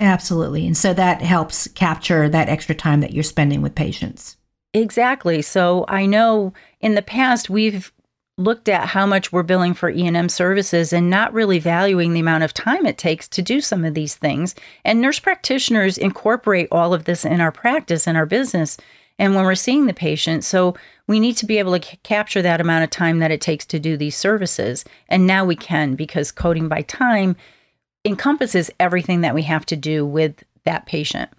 Absolutely. 0.00 0.66
And 0.66 0.76
so 0.76 0.92
that 0.94 1.22
helps 1.22 1.68
capture 1.68 2.28
that 2.28 2.48
extra 2.48 2.74
time 2.74 3.02
that 3.02 3.12
you're 3.12 3.22
spending 3.22 3.62
with 3.62 3.76
patients. 3.76 4.36
Exactly. 4.74 5.42
So 5.42 5.84
I 5.86 6.06
know 6.06 6.52
in 6.80 6.96
the 6.96 7.02
past 7.02 7.48
we've 7.48 7.92
looked 8.40 8.68
at 8.68 8.88
how 8.88 9.06
much 9.06 9.30
we're 9.30 9.42
billing 9.42 9.74
for 9.74 9.90
E&M 9.90 10.28
services 10.28 10.92
and 10.92 11.10
not 11.10 11.32
really 11.32 11.58
valuing 11.58 12.12
the 12.12 12.20
amount 12.20 12.42
of 12.42 12.54
time 12.54 12.86
it 12.86 12.98
takes 12.98 13.28
to 13.28 13.42
do 13.42 13.60
some 13.60 13.84
of 13.84 13.94
these 13.94 14.16
things. 14.16 14.54
And 14.84 15.00
nurse 15.00 15.18
practitioners 15.18 15.98
incorporate 15.98 16.68
all 16.72 16.94
of 16.94 17.04
this 17.04 17.24
in 17.24 17.40
our 17.40 17.52
practice 17.52 18.06
and 18.08 18.16
our 18.16 18.26
business 18.26 18.76
and 19.18 19.34
when 19.34 19.44
we're 19.44 19.54
seeing 19.54 19.86
the 19.86 19.92
patient. 19.92 20.44
So 20.44 20.74
we 21.06 21.20
need 21.20 21.36
to 21.36 21.46
be 21.46 21.58
able 21.58 21.78
to 21.78 21.86
c- 21.86 21.98
capture 22.02 22.40
that 22.40 22.60
amount 22.60 22.84
of 22.84 22.90
time 22.90 23.18
that 23.18 23.30
it 23.30 23.42
takes 23.42 23.66
to 23.66 23.78
do 23.78 23.96
these 23.96 24.16
services. 24.16 24.84
And 25.08 25.26
now 25.26 25.44
we 25.44 25.56
can 25.56 25.94
because 25.94 26.32
coding 26.32 26.68
by 26.68 26.82
time 26.82 27.36
encompasses 28.04 28.70
everything 28.80 29.20
that 29.20 29.34
we 29.34 29.42
have 29.42 29.66
to 29.66 29.76
do 29.76 30.06
with 30.06 30.42
that 30.64 30.86
patient. 30.86 31.30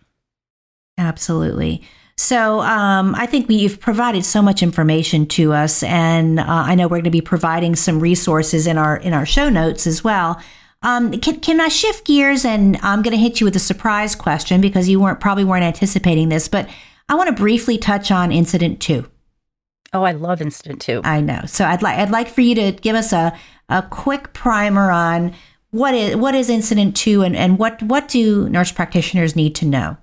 Absolutely. 0.97 1.81
So 2.21 2.61
um, 2.61 3.15
I 3.15 3.25
think 3.25 3.47
we, 3.47 3.55
you've 3.55 3.79
provided 3.79 4.23
so 4.23 4.43
much 4.43 4.61
information 4.61 5.25
to 5.29 5.53
us, 5.53 5.81
and 5.81 6.39
uh, 6.39 6.45
I 6.47 6.75
know 6.75 6.83
we're 6.83 6.97
going 6.97 7.05
to 7.05 7.09
be 7.09 7.19
providing 7.19 7.75
some 7.75 7.99
resources 7.99 8.67
in 8.67 8.77
our 8.77 8.97
in 8.97 9.11
our 9.13 9.25
show 9.25 9.49
notes 9.49 9.87
as 9.87 10.03
well. 10.03 10.39
Um, 10.83 11.11
can, 11.13 11.39
can 11.39 11.59
I 11.59 11.67
shift 11.67 12.05
gears 12.05 12.45
and 12.45 12.77
I'm 12.83 13.01
going 13.01 13.15
to 13.15 13.21
hit 13.21 13.39
you 13.39 13.45
with 13.45 13.55
a 13.55 13.59
surprise 13.59 14.15
question 14.15 14.61
because 14.61 14.87
you 14.87 14.99
weren't 14.99 15.19
probably 15.19 15.43
weren't 15.43 15.63
anticipating 15.63 16.29
this, 16.29 16.47
but 16.47 16.69
I 17.09 17.15
want 17.15 17.35
to 17.35 17.35
briefly 17.35 17.79
touch 17.79 18.11
on 18.11 18.31
incident 18.31 18.79
to. 18.81 19.09
Oh, 19.91 20.03
I 20.03 20.11
love 20.11 20.43
incident 20.43 20.79
to. 20.81 21.01
I 21.03 21.21
know. 21.21 21.41
So 21.47 21.65
I'd 21.65 21.81
like 21.81 21.97
I'd 21.97 22.11
like 22.11 22.27
for 22.27 22.41
you 22.41 22.53
to 22.53 22.71
give 22.71 22.95
us 22.95 23.13
a 23.13 23.35
a 23.67 23.81
quick 23.81 24.31
primer 24.33 24.91
on 24.91 25.33
what 25.71 25.95
is 25.95 26.15
what 26.15 26.35
is 26.35 26.51
incident 26.51 26.95
to 26.97 27.23
and, 27.23 27.35
and 27.35 27.57
what 27.57 27.81
what 27.81 28.07
do 28.07 28.47
nurse 28.47 28.71
practitioners 28.71 29.35
need 29.35 29.55
to 29.55 29.65
know 29.65 29.97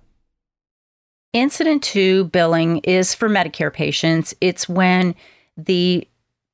incident 1.40 1.82
to 1.84 2.24
billing 2.24 2.78
is 2.78 3.14
for 3.14 3.28
medicare 3.28 3.72
patients. 3.72 4.34
It's 4.40 4.68
when 4.68 5.14
the 5.56 6.06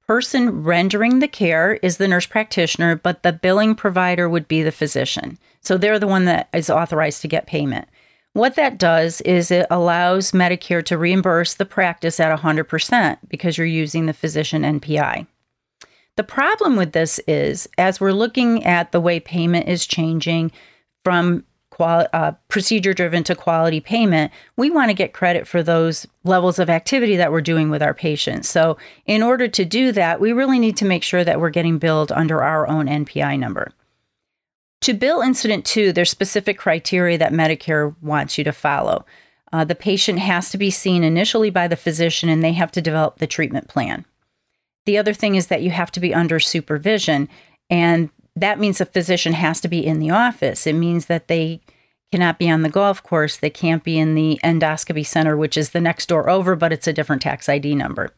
person 0.07 0.63
rendering 0.63 1.19
the 1.19 1.29
care 1.29 1.75
is 1.75 1.97
the 1.97 2.09
nurse 2.09 2.27
practitioner 2.27 2.95
but 2.95 3.23
the 3.23 3.33
billing 3.33 3.75
provider 3.75 4.29
would 4.29 4.47
be 4.47 4.63
the 4.63 4.73
physician. 4.73 5.39
So 5.61 5.79
they're 5.79 5.99
the 5.99 6.07
one 6.07 6.27
that 6.27 6.49
is 6.53 6.69
authorized 6.69 7.23
to 7.23 7.29
get 7.29 7.47
payment. 7.47 7.89
What 8.35 8.57
that 8.57 8.79
does 8.79 9.21
is 9.23 9.51
it 9.51 9.67
allows 9.71 10.33
medicare 10.33 10.85
to 10.87 10.99
reimburse 10.99 11.55
the 11.55 11.65
practice 11.65 12.21
at 12.21 12.37
100% 12.39 13.19
because 13.29 13.57
you're 13.57 13.67
using 13.67 14.07
the 14.07 14.13
physician 14.13 14.63
npi 14.63 15.27
the 16.17 16.25
problem 16.25 16.77
with 16.77 16.93
this 16.93 17.19
is, 17.27 17.69
as 17.77 18.01
we're 18.01 18.13
looking 18.13 18.65
at 18.65 18.93
the 18.93 19.01
way 19.01 19.19
payment 19.19 19.69
is 19.69 19.87
changing 19.87 20.53
from 21.03 21.45
quali- 21.75 22.07
uh, 22.13 22.33
procedure 22.49 22.95
driven 22.95 23.25
to 23.25 23.35
quality 23.35 23.81
payment, 23.81 24.31
we 24.57 24.71
want 24.71 24.91
to 24.91 24.95
get 24.95 25.13
credit 25.13 25.47
for 25.47 25.61
those 25.61 26.07
levels 26.23 26.61
of 26.61 26.71
activity 26.71 27.17
that 27.17 27.33
we're 27.33 27.41
doing 27.41 27.69
with 27.69 27.83
our 27.83 27.93
patients. 27.93 28.49
So, 28.49 28.79
in 29.07 29.25
order 29.25 29.49
to 29.49 29.65
do 29.65 29.91
that, 29.91 30.21
we 30.21 30.33
really 30.33 30.61
need 30.61 30.77
to 30.77 30.85
make 30.85 31.03
sure 31.03 31.25
that 31.25 31.41
we're 31.41 31.51
getting 31.51 31.79
billed 31.79 32.13
under 32.13 32.43
our 32.43 32.69
own 32.69 32.87
NPI 32.87 33.39
number. 33.41 33.73
To 34.83 34.95
bill 34.95 35.21
incident 35.21 35.65
to, 35.67 35.93
there's 35.93 36.11
specific 36.11 36.59
criteria 36.59 37.19
that 37.19 37.33
Medicare 37.33 37.97
wants 38.01 38.39
you 38.39 38.45
to 38.45 38.53
follow. 38.53 39.05
Uh, 39.53 39.65
the 39.65 39.75
patient 39.75 40.21
has 40.21 40.51
to 40.51 40.59
be 40.59 40.71
seen 40.71 41.03
initially 41.03 41.51
by 41.51 41.67
the 41.67 41.77
physician 41.77 42.29
and 42.29 42.43
they 42.43 42.53
have 42.53 42.71
to 42.73 42.81
develop 42.81 43.19
the 43.19 43.27
treatment 43.27 43.67
plan. 43.69 44.05
The 44.87 44.99
other 44.99 45.15
thing 45.15 45.35
is 45.35 45.49
that 45.49 45.63
you 45.63 45.71
have 45.71 45.91
to 45.93 46.01
be 46.01 46.15
under 46.15 46.39
supervision. 46.39 47.29
And 47.71 48.11
that 48.37 48.59
means 48.59 48.81
a 48.81 48.87
physician 48.87 49.33
has 49.35 49.61
to 49.61 49.69
be 49.69 49.85
in 49.85 50.01
the 50.01 50.11
office. 50.11 50.67
It 50.67 50.75
means 50.75 51.07
that 51.07 51.29
they 51.29 51.61
cannot 52.11 52.39
be 52.39 52.51
on 52.51 52.63
the 52.63 52.69
golf 52.69 53.03
course. 53.03 53.37
They 53.37 53.51
can't 53.51 53.85
be 53.85 53.99
in 53.99 54.15
the 54.15 54.41
endoscopy 54.45 55.07
center, 55.07 55.37
which 55.37 55.57
is 55.57 55.71
the 55.71 55.81
next 55.81 56.07
door 56.07 56.29
over, 56.29 56.55
but 56.57 56.73
it's 56.73 56.87
a 56.87 56.93
different 56.93 57.23
tax 57.23 57.49
ID 57.49 57.75
number. 57.75 58.11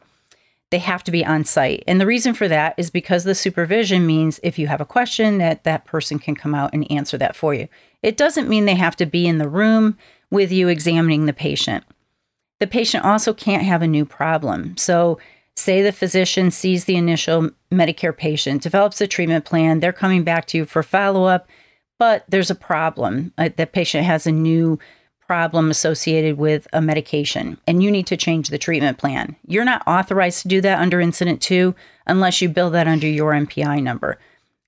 They 0.69 0.79
have 0.79 1.03
to 1.05 1.11
be 1.11 1.25
on 1.25 1.45
site. 1.45 1.83
And 1.87 2.01
the 2.01 2.05
reason 2.05 2.33
for 2.33 2.47
that 2.47 2.73
is 2.77 2.89
because 2.89 3.23
the 3.23 3.35
supervision 3.35 4.05
means 4.05 4.39
if 4.43 4.59
you 4.59 4.67
have 4.67 4.81
a 4.81 4.85
question 4.85 5.37
that 5.37 5.63
that 5.63 5.85
person 5.85 6.19
can 6.19 6.35
come 6.35 6.53
out 6.53 6.71
and 6.73 6.91
answer 6.91 7.17
that 7.17 7.35
for 7.35 7.53
you. 7.53 7.69
It 8.03 8.17
doesn't 8.17 8.49
mean 8.49 8.65
they 8.65 8.75
have 8.75 8.95
to 8.97 9.05
be 9.05 9.27
in 9.27 9.37
the 9.37 9.47
room 9.47 9.97
with 10.29 10.51
you 10.51 10.67
examining 10.67 11.25
the 11.25 11.33
patient. 11.33 11.85
The 12.59 12.67
patient 12.67 13.05
also 13.05 13.33
can't 13.33 13.63
have 13.63 13.81
a 13.81 13.87
new 13.87 14.03
problem. 14.03 14.75
So 14.77 15.19
Say 15.57 15.81
the 15.81 15.91
physician 15.91 16.51
sees 16.51 16.85
the 16.85 16.97
initial 16.97 17.49
Medicare 17.71 18.15
patient, 18.15 18.61
develops 18.61 19.01
a 19.01 19.07
treatment 19.07 19.43
plan, 19.43 19.79
they're 19.79 19.91
coming 19.91 20.23
back 20.23 20.45
to 20.47 20.57
you 20.59 20.65
for 20.65 20.83
follow 20.83 21.25
up, 21.25 21.49
but 21.97 22.25
there's 22.29 22.51
a 22.51 22.55
problem. 22.55 23.33
Uh, 23.39 23.49
the 23.57 23.65
patient 23.65 24.05
has 24.05 24.27
a 24.27 24.31
new 24.31 24.77
problem 25.25 25.71
associated 25.71 26.37
with 26.37 26.67
a 26.73 26.79
medication 26.79 27.57
and 27.65 27.81
you 27.81 27.89
need 27.89 28.05
to 28.05 28.15
change 28.15 28.49
the 28.49 28.59
treatment 28.59 28.99
plan. 28.99 29.35
You're 29.47 29.65
not 29.65 29.81
authorized 29.87 30.43
to 30.43 30.47
do 30.47 30.61
that 30.61 30.79
under 30.79 31.01
incident 31.01 31.41
to 31.43 31.73
unless 32.05 32.39
you 32.39 32.49
bill 32.49 32.69
that 32.69 32.87
under 32.87 33.07
your 33.07 33.31
NPI 33.31 33.81
number. 33.81 34.19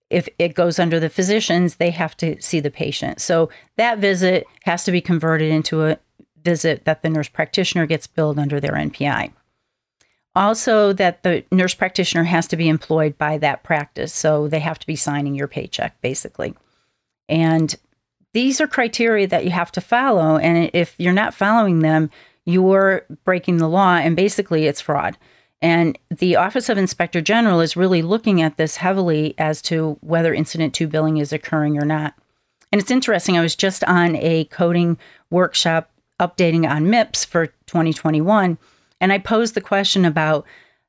If 0.10 0.28
it 0.39 0.56
goes 0.56 0.80
under 0.80 0.99
the 0.99 1.10
physicians, 1.10 1.75
they 1.75 1.91
have 1.91 2.17
to 2.17 2.41
see 2.41 2.60
the 2.60 2.71
patient. 2.71 3.21
So 3.21 3.52
that 3.78 3.99
visit 3.99 4.47
has 4.63 4.84
to 4.86 4.91
be 4.91 5.02
converted 5.02 5.52
into 5.52 5.86
a 5.86 5.99
visit 6.43 6.86
that 6.86 7.04
the 7.04 7.12
nurse 7.12 7.30
practitioner 7.30 7.86
gets 7.86 8.08
billed 8.08 8.39
under 8.39 8.60
their 8.60 8.73
NPI. 8.73 9.34
Also, 10.36 10.94
that 10.94 11.24
the 11.24 11.44
nurse 11.52 11.74
practitioner 11.74 12.24
has 12.24 12.48
to 12.48 12.56
be 12.56 12.70
employed 12.70 13.18
by 13.18 13.38
that 13.39 13.63
practice. 13.63 14.13
So 14.13 14.48
they 14.48 14.60
have 14.60 14.80
to 14.80 14.88
be 14.88 14.96
signing 14.96 15.36
your 15.36 15.48
paycheck, 15.48 16.00
basically. 16.02 16.54
And 17.28 17.76
these 18.34 18.62
are 18.62 18.68
criteria 18.68 19.28
that 19.28 19.44
you 19.44 19.52
have 19.52 19.72
to 19.74 19.82
follow. 19.82 20.38
And 20.38 20.70
if 20.74 20.96
you're 20.98 21.13
not 21.13 21.34
following 21.34 21.80
them, 21.80 22.10
you're 22.46 23.06
breaking 23.26 23.58
the 23.58 23.68
law 23.68 23.96
and 23.96 24.15
basically 24.15 24.65
it's 24.65 24.82
fraud. 24.82 25.18
And 25.62 25.98
the 26.10 26.36
Office 26.36 26.70
of 26.70 26.78
Inspector 26.78 27.20
General 27.22 27.60
is 27.60 27.76
really 27.76 28.02
looking 28.02 28.42
at 28.42 28.58
this 28.58 28.78
heavily 28.78 29.36
as 29.38 29.62
to 29.63 29.98
whether 30.02 30.34
Incident 30.34 30.74
to 30.76 30.88
billing 30.88 31.18
is 31.18 31.34
occurring 31.34 31.78
or 31.82 31.86
not. 31.86 32.13
And 32.72 32.80
it's 32.80 32.92
interesting, 32.92 33.38
I 33.38 33.42
was 33.42 33.56
just 33.56 33.84
on 33.84 34.15
a 34.15 34.46
coding 34.46 34.98
workshop 35.30 35.92
updating 36.20 36.70
on 36.70 36.86
MIPS 36.86 37.26
for 37.26 37.48
2021, 37.65 38.58
and 39.02 39.12
I 39.14 39.18
posed 39.18 39.54
the 39.54 39.62
question 39.62 40.06
about 40.06 40.46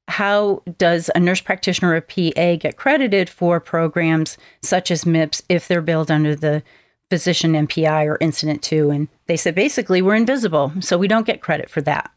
how 0.08 0.62
does 0.78 1.10
a 1.14 1.20
nurse 1.20 1.40
practitioner 1.40 1.94
or 1.94 2.00
PA 2.00 2.56
get 2.56 2.76
credited 2.76 3.28
for 3.28 3.60
programs 3.60 4.36
such 4.62 4.90
as 4.90 5.04
MIPS 5.04 5.42
if 5.48 5.68
they're 5.68 5.80
billed 5.80 6.10
under 6.10 6.34
the 6.34 6.62
physician 7.08 7.52
NPI 7.52 8.06
or 8.06 8.18
incident 8.20 8.62
to 8.62 8.90
and 8.90 9.08
they 9.26 9.36
said 9.36 9.54
basically 9.54 10.00
we're 10.00 10.14
invisible 10.14 10.72
so 10.80 10.96
we 10.96 11.08
don't 11.08 11.26
get 11.26 11.40
credit 11.40 11.68
for 11.70 11.80
that. 11.82 12.10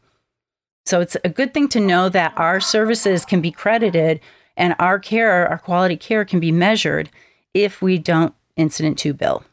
So 0.86 1.00
it's 1.00 1.16
a 1.24 1.28
good 1.28 1.54
thing 1.54 1.68
to 1.68 1.80
know 1.80 2.08
that 2.10 2.34
our 2.36 2.60
services 2.60 3.24
can 3.24 3.40
be 3.40 3.50
credited 3.50 4.20
and 4.56 4.74
our 4.78 4.98
care, 4.98 5.48
our 5.48 5.58
quality 5.58 5.96
care 5.96 6.24
can 6.24 6.40
be 6.40 6.52
measured 6.52 7.10
if 7.54 7.80
we 7.80 7.98
don't 7.98 8.34
incident 8.56 8.98
to 8.98 9.14
bill. 9.14 9.44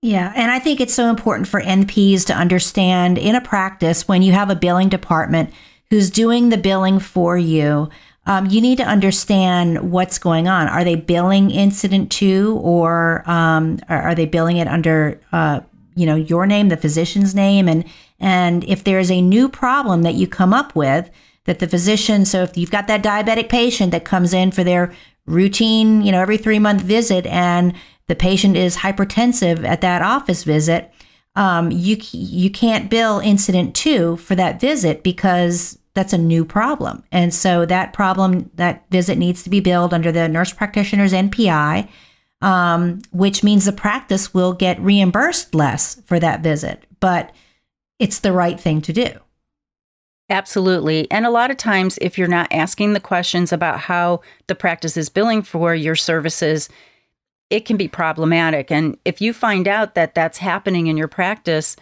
Yeah, 0.00 0.32
and 0.36 0.50
I 0.50 0.60
think 0.60 0.80
it's 0.80 0.94
so 0.94 1.10
important 1.10 1.48
for 1.48 1.60
NPs 1.60 2.24
to 2.26 2.34
understand 2.34 3.18
in 3.18 3.34
a 3.34 3.40
practice 3.40 4.06
when 4.06 4.22
you 4.22 4.32
have 4.32 4.48
a 4.48 4.54
billing 4.54 4.88
department 4.88 5.52
who's 5.90 6.10
doing 6.10 6.48
the 6.48 6.58
billing 6.58 6.98
for 6.98 7.36
you 7.36 7.88
um, 8.28 8.44
you 8.44 8.60
need 8.60 8.76
to 8.76 8.84
understand 8.84 9.90
what's 9.90 10.18
going 10.18 10.48
on. 10.48 10.68
Are 10.68 10.84
they 10.84 10.96
billing 10.96 11.50
incident 11.50 12.12
to 12.12 12.60
or 12.62 13.28
um, 13.28 13.80
are, 13.88 14.14
they 14.14 14.26
billing 14.26 14.58
it 14.58 14.68
under, 14.68 15.18
uh, 15.32 15.60
you 15.96 16.04
know, 16.04 16.14
your 16.14 16.46
name, 16.46 16.68
the 16.68 16.76
physician's 16.76 17.34
name? 17.34 17.68
And, 17.68 17.86
and 18.20 18.64
if 18.64 18.84
there's 18.84 19.10
a 19.10 19.22
new 19.22 19.48
problem 19.48 20.02
that 20.02 20.14
you 20.14 20.28
come 20.28 20.52
up 20.52 20.76
with 20.76 21.10
that 21.44 21.58
the 21.58 21.66
physician, 21.66 22.26
so 22.26 22.42
if 22.42 22.54
you've 22.58 22.70
got 22.70 22.86
that 22.88 23.02
diabetic 23.02 23.48
patient 23.48 23.92
that 23.92 24.04
comes 24.04 24.34
in 24.34 24.50
for 24.50 24.62
their 24.62 24.92
routine, 25.24 26.02
you 26.02 26.12
know, 26.12 26.20
every 26.20 26.36
three 26.36 26.58
month 26.58 26.82
visit 26.82 27.24
and 27.26 27.72
the 28.08 28.14
patient 28.14 28.58
is 28.58 28.76
hypertensive 28.76 29.64
at 29.66 29.80
that 29.80 30.02
office 30.02 30.44
visit, 30.44 30.92
um, 31.34 31.70
you 31.70 31.96
you 32.10 32.50
can't 32.50 32.90
bill 32.90 33.20
incident 33.20 33.74
to 33.76 34.18
for 34.18 34.34
that 34.34 34.60
visit 34.60 35.02
because 35.02 35.77
that's 35.98 36.12
a 36.12 36.18
new 36.18 36.44
problem. 36.44 37.02
And 37.10 37.34
so 37.34 37.66
that 37.66 37.92
problem, 37.92 38.52
that 38.54 38.84
visit 38.88 39.18
needs 39.18 39.42
to 39.42 39.50
be 39.50 39.58
billed 39.58 39.92
under 39.92 40.12
the 40.12 40.28
nurse 40.28 40.52
practitioner's 40.52 41.12
NPI, 41.12 41.88
um, 42.40 43.02
which 43.10 43.42
means 43.42 43.64
the 43.64 43.72
practice 43.72 44.32
will 44.32 44.52
get 44.52 44.80
reimbursed 44.80 45.56
less 45.56 46.00
for 46.02 46.20
that 46.20 46.40
visit. 46.40 46.84
But 47.00 47.32
it's 47.98 48.20
the 48.20 48.30
right 48.30 48.60
thing 48.60 48.80
to 48.82 48.92
do. 48.92 49.08
Absolutely. 50.30 51.10
And 51.10 51.26
a 51.26 51.30
lot 51.30 51.50
of 51.50 51.56
times, 51.56 51.98
if 52.00 52.16
you're 52.16 52.28
not 52.28 52.52
asking 52.52 52.92
the 52.92 53.00
questions 53.00 53.52
about 53.52 53.80
how 53.80 54.20
the 54.46 54.54
practice 54.54 54.96
is 54.96 55.08
billing 55.08 55.42
for 55.42 55.74
your 55.74 55.96
services, 55.96 56.68
it 57.50 57.64
can 57.64 57.76
be 57.76 57.88
problematic. 57.88 58.70
And 58.70 58.96
if 59.04 59.20
you 59.20 59.32
find 59.32 59.66
out 59.66 59.96
that 59.96 60.14
that's 60.14 60.38
happening 60.38 60.86
in 60.86 60.96
your 60.96 61.08
practice, 61.08 61.74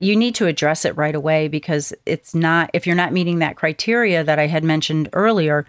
you 0.00 0.14
need 0.14 0.34
to 0.36 0.46
address 0.46 0.84
it 0.84 0.96
right 0.96 1.14
away 1.14 1.48
because 1.48 1.92
it's 2.06 2.34
not, 2.34 2.70
if 2.72 2.86
you're 2.86 2.96
not 2.96 3.12
meeting 3.12 3.40
that 3.40 3.56
criteria 3.56 4.22
that 4.22 4.38
I 4.38 4.46
had 4.46 4.62
mentioned 4.62 5.08
earlier, 5.12 5.66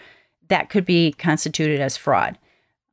that 0.49 0.69
could 0.69 0.85
be 0.85 1.13
constituted 1.13 1.79
as 1.81 1.97
fraud. 1.97 2.37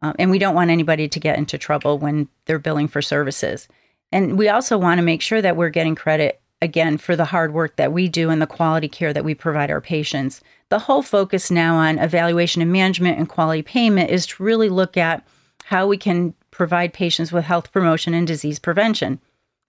Um, 0.03 0.15
and 0.19 0.31
we 0.31 0.39
don't 0.39 0.55
want 0.55 0.71
anybody 0.71 1.09
to 1.09 1.21
get 1.21 1.39
into 1.39 1.59
trouble 1.59 1.99
when 1.99 2.29
they're 2.45 2.59
billing 2.59 2.89
for 2.89 3.03
services. 3.03 3.69
And 4.13 4.39
we 4.39 4.49
also 4.49 4.79
want 4.79 4.99
to 4.99 5.03
make 5.05 5.21
sure 5.21 5.43
that 5.43 5.57
we're 5.57 5.71
getting 5.71 5.95
credit 5.95 6.41
again 6.63 6.97
for 6.97 7.17
the 7.17 7.27
hard 7.27 7.53
work 7.53 7.77
that 7.77 7.93
we 7.93 8.09
do 8.09 8.31
and 8.31 8.41
the 8.41 8.47
quality 8.47 8.89
care 8.89 9.13
that 9.13 9.25
we 9.25 9.35
provide 9.35 9.71
our 9.71 9.81
patients. 9.81 10.41
The 10.69 10.81
whole 10.81 11.03
focus 11.03 11.51
now 11.51 11.77
on 11.77 11.99
evaluation 11.99 12.63
and 12.63 12.73
management 12.73 13.19
and 13.19 13.29
quality 13.29 13.63
payment 13.63 14.11
is 14.11 14.27
to 14.27 14.43
really 14.43 14.69
look 14.69 14.97
at 14.97 15.27
how 15.65 15.87
we 15.87 15.97
can 15.97 16.35
provide 16.51 16.93
patients 16.93 17.33
with 17.33 17.45
health 17.45 17.73
promotion 17.73 18.15
and 18.15 18.27
disease 18.27 18.59
prevention, 18.59 19.21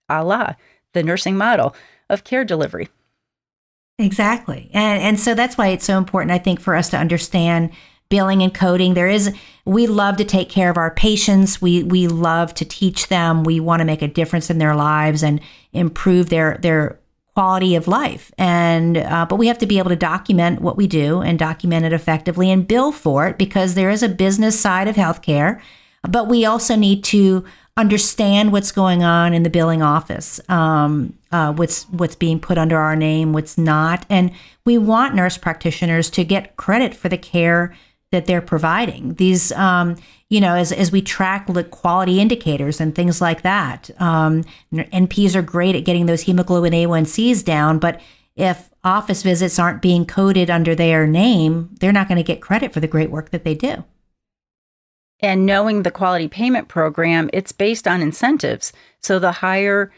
a 0.08 0.24
la 0.24 0.54
the 0.94 1.02
nursing 1.02 1.36
model 1.36 1.74
of 2.08 2.24
care 2.24 2.44
delivery. 2.44 2.88
Exactly. 3.98 4.70
And 4.72 5.02
and 5.02 5.18
so 5.18 5.34
that's 5.34 5.58
why 5.58 5.68
it's 5.68 5.84
so 5.84 5.98
important 5.98 6.30
I 6.30 6.38
think 6.38 6.60
for 6.60 6.74
us 6.74 6.88
to 6.90 6.96
understand 6.96 7.70
billing 8.08 8.42
and 8.42 8.54
coding. 8.54 8.94
There 8.94 9.08
is 9.08 9.34
we 9.64 9.86
love 9.86 10.16
to 10.16 10.24
take 10.24 10.48
care 10.48 10.70
of 10.70 10.76
our 10.76 10.92
patients. 10.92 11.60
We 11.60 11.82
we 11.82 12.06
love 12.06 12.54
to 12.54 12.64
teach 12.64 13.08
them. 13.08 13.42
We 13.44 13.60
want 13.60 13.80
to 13.80 13.84
make 13.84 14.02
a 14.02 14.08
difference 14.08 14.50
in 14.50 14.58
their 14.58 14.74
lives 14.74 15.22
and 15.22 15.40
improve 15.72 16.28
their 16.28 16.58
their 16.62 17.00
quality 17.34 17.74
of 17.74 17.86
life. 17.86 18.32
And 18.38 18.96
uh, 18.96 19.26
but 19.28 19.36
we 19.36 19.48
have 19.48 19.58
to 19.58 19.66
be 19.66 19.78
able 19.78 19.90
to 19.90 19.96
document 19.96 20.60
what 20.60 20.76
we 20.76 20.86
do 20.86 21.20
and 21.20 21.38
document 21.38 21.84
it 21.84 21.92
effectively 21.92 22.50
and 22.50 22.66
bill 22.66 22.92
for 22.92 23.26
it 23.28 23.38
because 23.38 23.74
there 23.74 23.90
is 23.90 24.02
a 24.02 24.08
business 24.08 24.58
side 24.58 24.88
of 24.88 24.96
healthcare. 24.96 25.60
But 26.02 26.28
we 26.28 26.44
also 26.44 26.76
need 26.76 27.04
to 27.04 27.44
understand 27.78 28.50
what's 28.50 28.72
going 28.72 29.04
on 29.04 29.32
in 29.32 29.44
the 29.44 29.50
billing 29.50 29.82
office, 29.82 30.40
um, 30.48 31.14
uh, 31.30 31.52
what's 31.52 31.84
what's 31.84 32.16
being 32.16 32.40
put 32.40 32.58
under 32.58 32.76
our 32.76 32.96
name, 32.96 33.32
what's 33.32 33.56
not, 33.56 34.04
and 34.10 34.32
we 34.64 34.76
want 34.76 35.14
nurse 35.14 35.38
practitioners 35.38 36.10
to 36.10 36.24
get 36.24 36.56
credit 36.56 36.92
for 36.92 37.08
the 37.08 37.16
care 37.16 37.74
that 38.10 38.26
they're 38.26 38.42
providing. 38.42 39.14
These, 39.14 39.52
um, 39.52 39.96
you 40.28 40.40
know, 40.40 40.54
as 40.54 40.72
as 40.72 40.90
we 40.90 41.00
track 41.00 41.46
the 41.46 41.62
quality 41.62 42.20
indicators 42.20 42.80
and 42.80 42.94
things 42.94 43.20
like 43.20 43.42
that, 43.42 43.90
um, 44.00 44.44
NPs 44.74 45.36
are 45.36 45.42
great 45.42 45.76
at 45.76 45.84
getting 45.84 46.06
those 46.06 46.22
hemoglobin 46.22 46.72
A1Cs 46.72 47.44
down, 47.44 47.78
but 47.78 48.00
if 48.34 48.70
office 48.82 49.22
visits 49.22 49.58
aren't 49.58 49.82
being 49.82 50.04
coded 50.04 50.50
under 50.50 50.74
their 50.74 51.06
name, 51.06 51.70
they're 51.78 51.92
not 51.92 52.08
going 52.08 52.16
to 52.16 52.24
get 52.24 52.40
credit 52.40 52.72
for 52.72 52.80
the 52.80 52.86
great 52.88 53.10
work 53.10 53.30
that 53.30 53.44
they 53.44 53.54
do. 53.54 53.84
And 55.20 55.46
knowing 55.46 55.82
the 55.82 55.90
quality 55.90 56.28
payment 56.28 56.68
program, 56.68 57.28
it's 57.32 57.52
based 57.52 57.88
on 57.88 58.00
incentives. 58.00 58.72
So 59.00 59.18
the 59.18 59.32
higher 59.32 59.92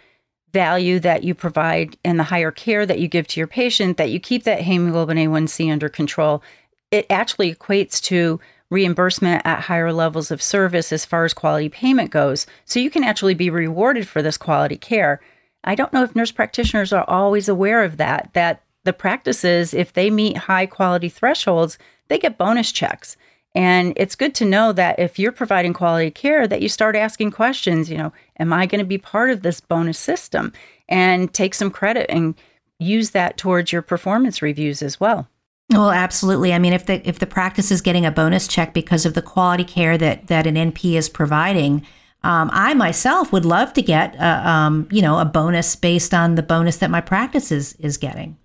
value 0.52 0.98
that 1.00 1.24
you 1.24 1.34
provide 1.34 1.96
and 2.04 2.18
the 2.18 2.24
higher 2.24 2.50
care 2.50 2.86
that 2.86 2.98
you 2.98 3.08
give 3.08 3.26
to 3.28 3.40
your 3.40 3.46
patient, 3.46 3.96
that 3.96 4.10
you 4.10 4.18
keep 4.18 4.44
that 4.44 4.62
hemoglobin 4.62 5.16
A1C 5.16 5.70
under 5.70 5.88
control, 5.88 6.42
it 6.90 7.06
actually 7.08 7.54
equates 7.54 8.02
to 8.04 8.40
reimbursement 8.70 9.42
at 9.44 9.62
higher 9.62 9.92
levels 9.92 10.30
of 10.30 10.40
service 10.40 10.92
as 10.92 11.04
far 11.04 11.24
as 11.24 11.34
quality 11.34 11.68
payment 11.68 12.10
goes. 12.10 12.46
So 12.64 12.80
you 12.80 12.90
can 12.90 13.04
actually 13.04 13.34
be 13.34 13.50
rewarded 13.50 14.08
for 14.08 14.22
this 14.22 14.36
quality 14.36 14.76
care. 14.76 15.20
I 15.64 15.74
don't 15.74 15.92
know 15.92 16.02
if 16.02 16.16
nurse 16.16 16.30
practitioners 16.30 16.92
are 16.92 17.04
always 17.08 17.48
aware 17.48 17.82
of 17.82 17.96
that, 17.98 18.30
that 18.32 18.62
the 18.84 18.92
practices, 18.92 19.74
if 19.74 19.92
they 19.92 20.08
meet 20.08 20.36
high 20.36 20.66
quality 20.66 21.08
thresholds, 21.08 21.78
they 22.08 22.18
get 22.18 22.38
bonus 22.38 22.72
checks. 22.72 23.16
And 23.54 23.92
it's 23.96 24.14
good 24.14 24.34
to 24.36 24.44
know 24.44 24.72
that 24.72 24.98
if 24.98 25.18
you're 25.18 25.32
providing 25.32 25.72
quality 25.72 26.10
care, 26.10 26.46
that 26.46 26.62
you 26.62 26.68
start 26.68 26.94
asking 26.94 27.32
questions, 27.32 27.90
you 27.90 27.98
know, 27.98 28.12
am 28.38 28.52
I 28.52 28.66
going 28.66 28.78
to 28.78 28.84
be 28.84 28.98
part 28.98 29.30
of 29.30 29.42
this 29.42 29.60
bonus 29.60 29.98
system? 29.98 30.52
And 30.88 31.32
take 31.32 31.54
some 31.54 31.70
credit 31.70 32.06
and 32.08 32.34
use 32.78 33.10
that 33.10 33.36
towards 33.36 33.72
your 33.72 33.82
performance 33.82 34.42
reviews 34.42 34.82
as 34.82 34.98
well. 34.98 35.28
Well, 35.70 35.90
absolutely. 35.90 36.52
I 36.52 36.58
mean, 36.58 36.72
if 36.72 36.86
the 36.86 37.06
if 37.08 37.20
the 37.20 37.26
practice 37.26 37.70
is 37.70 37.80
getting 37.80 38.04
a 38.04 38.10
bonus 38.10 38.48
check 38.48 38.74
because 38.74 39.06
of 39.06 39.14
the 39.14 39.22
quality 39.22 39.64
care 39.64 39.96
that 39.96 40.26
that 40.26 40.46
an 40.48 40.56
NP 40.56 40.94
is 40.94 41.08
providing, 41.08 41.86
um, 42.24 42.50
I 42.52 42.74
myself 42.74 43.32
would 43.32 43.44
love 43.44 43.72
to 43.74 43.82
get 43.82 44.16
a, 44.16 44.48
um, 44.48 44.88
you 44.90 45.00
know 45.00 45.20
a 45.20 45.24
bonus 45.24 45.76
based 45.76 46.12
on 46.12 46.34
the 46.34 46.42
bonus 46.42 46.78
that 46.78 46.90
my 46.90 47.00
practice 47.00 47.52
is 47.52 47.74
is 47.74 47.98
getting 47.98 48.36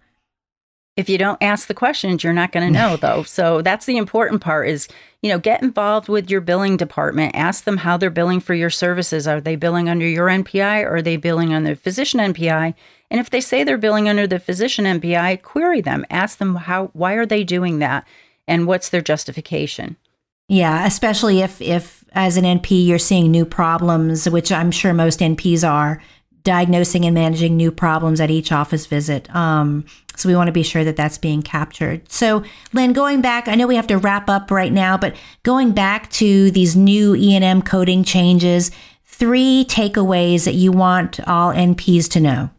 if 0.96 1.10
you 1.10 1.18
don't 1.18 1.42
ask 1.42 1.68
the 1.68 1.74
questions 1.74 2.24
you're 2.24 2.34
not 2.34 2.52
going 2.52 2.66
to 2.66 2.72
know 2.72 2.98
though. 2.98 3.24
So 3.36 3.62
that's 3.62 3.86
the 3.86 3.98
important 3.98 4.42
part 4.42 4.70
is 4.70 4.88
you 5.22 5.30
know 5.30 5.40
get 5.40 5.62
involved 5.62 6.08
with 6.08 6.30
your 6.30 6.42
billing 6.42 6.78
department. 6.78 7.36
Ask 7.36 7.66
them 7.66 7.78
how 7.78 7.98
they're 7.98 8.10
billing 8.10 8.40
for 8.40 8.54
your 8.54 8.70
services. 8.70 9.28
Are 9.28 9.42
they 9.42 9.56
billing 9.56 9.90
under 9.90 10.08
your 10.08 10.28
npi 10.28 10.84
or 10.84 10.96
are 10.96 11.02
they 11.02 11.18
billing 11.18 11.54
under 11.54 11.72
the 11.72 11.76
physician 11.76 12.20
npi 12.20 12.74
and 13.12 13.20
if 13.20 13.30
they 13.30 13.42
say 13.42 13.64
they're 13.64 13.78
billing 13.78 14.08
under 14.08 14.26
the 14.26 14.40
physician 14.40 14.86
npi 14.86 15.42
query 15.42 15.82
them. 15.82 16.06
Ask 16.10 16.38
them 16.38 16.56
how 16.56 16.92
why 16.94 17.14
are 17.14 17.26
they 17.26 17.44
doing 17.44 17.80
that 17.80 18.08
and 18.48 18.68
what's 18.68 18.90
their 18.90 19.02
justification? 19.02 19.98
Yeah 20.48 20.86
especially 20.86 21.42
if 21.42 21.62
if 21.62 22.06
as 22.16 22.38
an 22.38 22.46
NP, 22.46 22.88
you're 22.88 22.98
seeing 22.98 23.30
new 23.30 23.46
problems, 23.46 24.28
which 24.30 24.52
I'm 24.52 24.72
sure 24.72 24.94
most 24.94 25.20
NPs 25.20 25.70
are, 25.70 26.02
diagnosing 26.46 27.04
and 27.04 27.14
managing 27.14 27.58
new 27.58 27.72
problems 27.72 28.22
at 28.22 28.32
each 28.32 28.54
office 28.54 28.86
visit. 28.86 29.34
Um, 29.36 29.86
so 30.16 30.30
we 30.30 30.36
want 30.36 30.48
to 30.48 30.54
be 30.54 30.64
sure 30.64 30.86
that 30.86 30.96
that's 30.96 31.18
being 31.18 31.42
captured. 31.42 32.10
So, 32.10 32.44
Lynn, 32.72 32.94
going 32.94 33.20
back, 33.20 33.50
I 33.50 33.56
know 33.56 33.68
we 33.68 33.76
have 33.76 33.88
to 33.88 33.98
wrap 33.98 34.30
up 34.30 34.50
right 34.50 34.72
now, 34.72 34.96
but 34.96 35.16
going 35.44 35.74
back 35.74 36.10
to 36.12 36.52
these 36.52 36.76
new 36.76 37.16
E&M 37.16 37.62
coding 37.62 38.06
changes, 38.06 38.72
three 39.04 39.66
takeaways 39.68 40.46
that 40.46 40.54
you 40.54 40.72
want 40.72 41.20
all 41.28 41.52
NPs 41.52 42.10
to 42.12 42.22
know. 42.22 42.50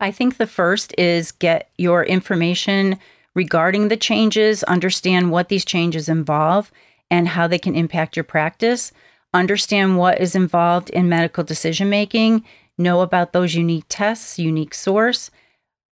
I 0.00 0.10
think 0.10 0.36
the 0.36 0.48
first 0.48 0.92
is 0.98 1.30
get 1.30 1.70
your 1.78 2.04
information 2.04 2.98
regarding 3.34 3.88
the 3.88 3.96
changes, 3.96 4.64
understand 4.64 5.30
what 5.30 5.48
these 5.48 5.64
changes 5.64 6.08
involve 6.08 6.72
and 7.10 7.28
how 7.28 7.46
they 7.46 7.58
can 7.58 7.76
impact 7.76 8.16
your 8.16 8.24
practice, 8.24 8.92
understand 9.32 9.96
what 9.96 10.20
is 10.20 10.34
involved 10.34 10.90
in 10.90 11.08
medical 11.08 11.44
decision 11.44 11.88
making, 11.88 12.44
know 12.78 13.00
about 13.00 13.32
those 13.32 13.54
unique 13.54 13.84
tests, 13.88 14.38
unique 14.38 14.74
source, 14.74 15.30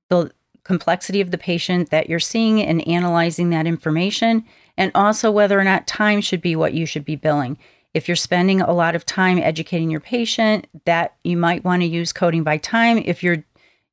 the 0.10 0.32
complexity 0.64 1.22
of 1.22 1.32
the 1.32 1.38
patient 1.38 1.90
that 1.90 2.10
you're 2.10 2.20
seeing 2.20 2.62
and 2.62 2.88
analyzing 2.88 3.50
that 3.50 3.68
information, 3.68 4.46
and 4.78 4.92
also 4.94 5.32
whether 5.32 5.60
or 5.60 5.64
not 5.64 5.88
time 5.88 6.22
should 6.22 6.42
be 6.42 6.56
what 6.56 6.74
you 6.74 6.86
should 6.86 7.06
be 7.06 7.16
billing. 7.16 7.58
If 7.94 8.08
you're 8.08 8.16
spending 8.16 8.62
a 8.62 8.72
lot 8.72 8.96
of 8.96 9.06
time 9.06 9.40
educating 9.40 9.90
your 9.90 10.00
patient, 10.00 10.68
that 10.86 11.16
you 11.24 11.38
might 11.38 11.64
want 11.64 11.82
to 11.82 11.88
use 11.88 12.14
coding 12.14 12.44
by 12.44 12.58
time. 12.58 13.02
If 13.04 13.24
you're 13.24 13.44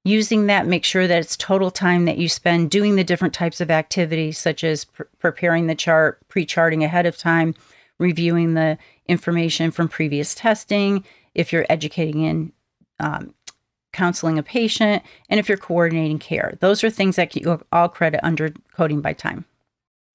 using 0.05 0.46
that, 0.46 0.66
make 0.66 0.85
sure 0.85 1.07
that 1.07 1.18
it's 1.18 1.37
total 1.37 1.70
time 1.70 2.05
that 2.05 2.18
you 2.18 2.29
spend 2.29 2.70
doing 2.70 2.96
the 2.96 3.05
different 3.05 3.35
types 3.35 3.61
of 3.61 3.70
activities, 3.70 4.38
such 4.38 4.62
as 4.62 4.85
pr- 4.85 5.05
preparing 5.18 5.66
the 5.66 5.75
chart, 5.75 6.20
pre 6.29 6.44
charting 6.44 6.85
ahead 6.85 7.07
of 7.07 7.16
time, 7.16 7.55
reviewing 7.99 8.55
the 8.55 8.77
information 9.09 9.70
from 9.70 9.88
previous 9.88 10.35
testing, 10.35 11.05
if 11.35 11.53
you're 11.53 11.66
educating 11.68 12.22
in 12.22 12.53
um, 13.00 13.35
counseling 13.92 14.38
a 14.38 14.42
patient, 14.42 15.02
and 15.28 15.40
if 15.40 15.48
you're 15.48 15.59
coordinating 15.59 16.18
care. 16.18 16.54
Those 16.61 16.85
are 16.85 16.90
things 16.90 17.16
that 17.16 17.35
you 17.35 17.61
all 17.72 17.88
credit 17.88 18.20
under 18.22 18.52
coding 18.74 19.00
by 19.00 19.14
time. 19.14 19.44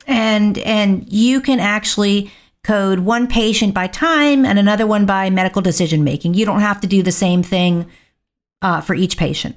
And 0.08 0.58
and 0.60 1.12
you 1.12 1.42
can 1.42 1.60
actually 1.60 2.32
code 2.64 3.00
one 3.00 3.28
patient 3.28 3.74
by 3.74 3.88
time 3.88 4.46
and 4.46 4.60
another 4.60 4.86
one 4.86 5.06
by 5.06 5.30
medical 5.30 5.62
decision 5.62 6.04
making. 6.04 6.36
You 6.36 6.46
don't 6.46 6.60
have 6.62 6.80
to 6.82 6.88
do 6.88 7.02
the 7.02 7.12
same 7.12 7.44
thing 7.44 7.88
uh, 8.62 8.82
for 8.82 8.94
each 8.94 9.18
patient. 9.18 9.56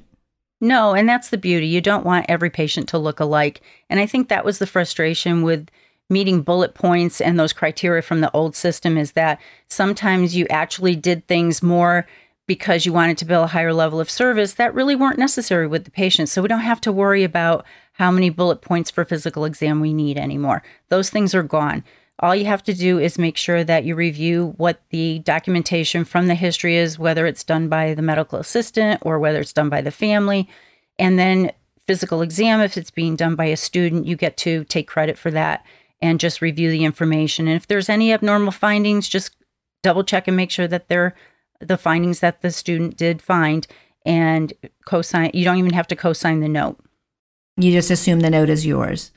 No, 0.61 0.95
and 0.95 1.07
that's 1.07 1.29
the 1.29 1.37
beauty. 1.37 1.67
You 1.67 1.83
don't 1.83 2.07
want 2.07 2.27
every 2.29 2.49
patient 2.49 2.89
to 2.89 2.99
look 2.99 3.21
alike. 3.21 3.61
And 3.91 4.01
I 4.01 4.07
think 4.07 4.29
that 4.29 4.45
was 4.45 4.59
the 4.59 4.67
frustration 4.67 5.43
with 5.43 5.69
meeting 6.09 6.43
bullet 6.43 6.75
points 6.75 7.21
and 7.21 7.39
those 7.39 7.53
criteria 7.53 8.03
from 8.03 8.21
the 8.21 8.31
old 8.33 8.55
system 8.55 8.97
is 8.97 9.13
that 9.13 9.41
sometimes 9.69 10.37
you 10.37 10.47
actually 10.49 10.97
did 10.97 11.27
things 11.27 11.63
more 11.63 12.07
because 12.47 12.85
you 12.85 12.93
wanted 12.93 13.17
to 13.19 13.25
build 13.25 13.45
a 13.45 13.49
higher 13.49 13.73
level 13.73 14.01
of 14.01 14.11
service 14.11 14.55
that 14.55 14.75
really 14.75 14.95
weren't 14.95 15.19
necessary 15.19 15.67
with 15.67 15.85
the 15.85 15.91
patient. 15.91 16.29
So 16.29 16.43
we 16.43 16.49
don't 16.49 16.61
have 16.61 16.81
to 16.83 16.93
worry 16.93 17.25
about 17.25 17.65
how 17.93 18.11
many 18.11 18.29
bullet 18.29 18.61
points 18.61 18.91
for 18.91 19.05
physical 19.05 19.45
exam 19.45 19.81
we 19.81 19.95
need 19.95 20.19
anymore. 20.19 20.63
Those 20.89 21.11
things 21.11 21.35
are 21.35 21.43
gone. 21.43 21.85
All 22.21 22.35
you 22.35 22.45
have 22.45 22.63
to 22.65 22.75
do 22.75 22.99
is 22.99 23.19
make 23.19 23.37
sure 23.37 23.65
that 23.65 23.85
you 23.85 23.95
review 23.95 24.55
what 24.57 24.81
the 24.91 25.19
documentation 25.21 26.05
from 26.05 26.29
the 26.29 26.35
history 26.35 26.77
is, 26.77 26.99
whether 26.99 27.27
it's 27.27 27.43
done 27.43 27.69
by 27.69 27.95
the 27.95 28.03
medical 28.03 28.39
assistant 28.39 29.01
or 29.03 29.19
whether 29.19 29.41
it's 29.41 29.53
done 29.53 29.69
by 29.69 29.81
the 29.81 29.91
family. 29.91 30.49
And 30.99 31.19
then 31.19 31.51
physical 31.87 32.23
exam, 32.23 32.61
if 32.61 32.77
it's 32.77 32.91
being 32.91 33.17
done 33.17 33.35
by 33.35 33.47
a 33.47 33.57
student, 33.57 34.07
you 34.07 34.17
get 34.17 34.37
to 34.39 34.65
take 34.65 34.87
credit 34.87 35.19
for 35.19 35.31
that 35.33 35.65
and 36.01 36.21
just 36.21 36.41
review 36.41 36.71
the 36.71 36.85
information. 36.85 37.49
And 37.49 37.57
if 37.57 37.67
there's 37.67 37.89
any 37.89 38.13
abnormal 38.13 38.53
findings, 38.53 39.09
just 39.09 39.35
double 39.83 40.05
check 40.05 40.29
and 40.29 40.37
make 40.37 40.51
sure 40.51 40.69
that 40.69 40.89
they're 40.89 41.15
the 41.61 41.79
findings 41.79 42.21
that 42.21 42.43
the 42.43 42.51
student 42.51 42.97
did 42.97 43.23
find 43.23 43.67
and 44.05 44.53
co-sign. 44.85 45.31
You 45.35 45.45
don't 45.45 45.59
even 45.59 45.73
have 45.73 45.89
to 45.89 45.97
co-sign 45.97 46.41
the 46.41 46.49
note. 46.49 46.79
You 47.57 47.73
just 47.73 47.91
assume 47.91 48.21
the 48.21 48.31
note 48.31 48.51
is 48.51 48.67
yours. 48.67 49.13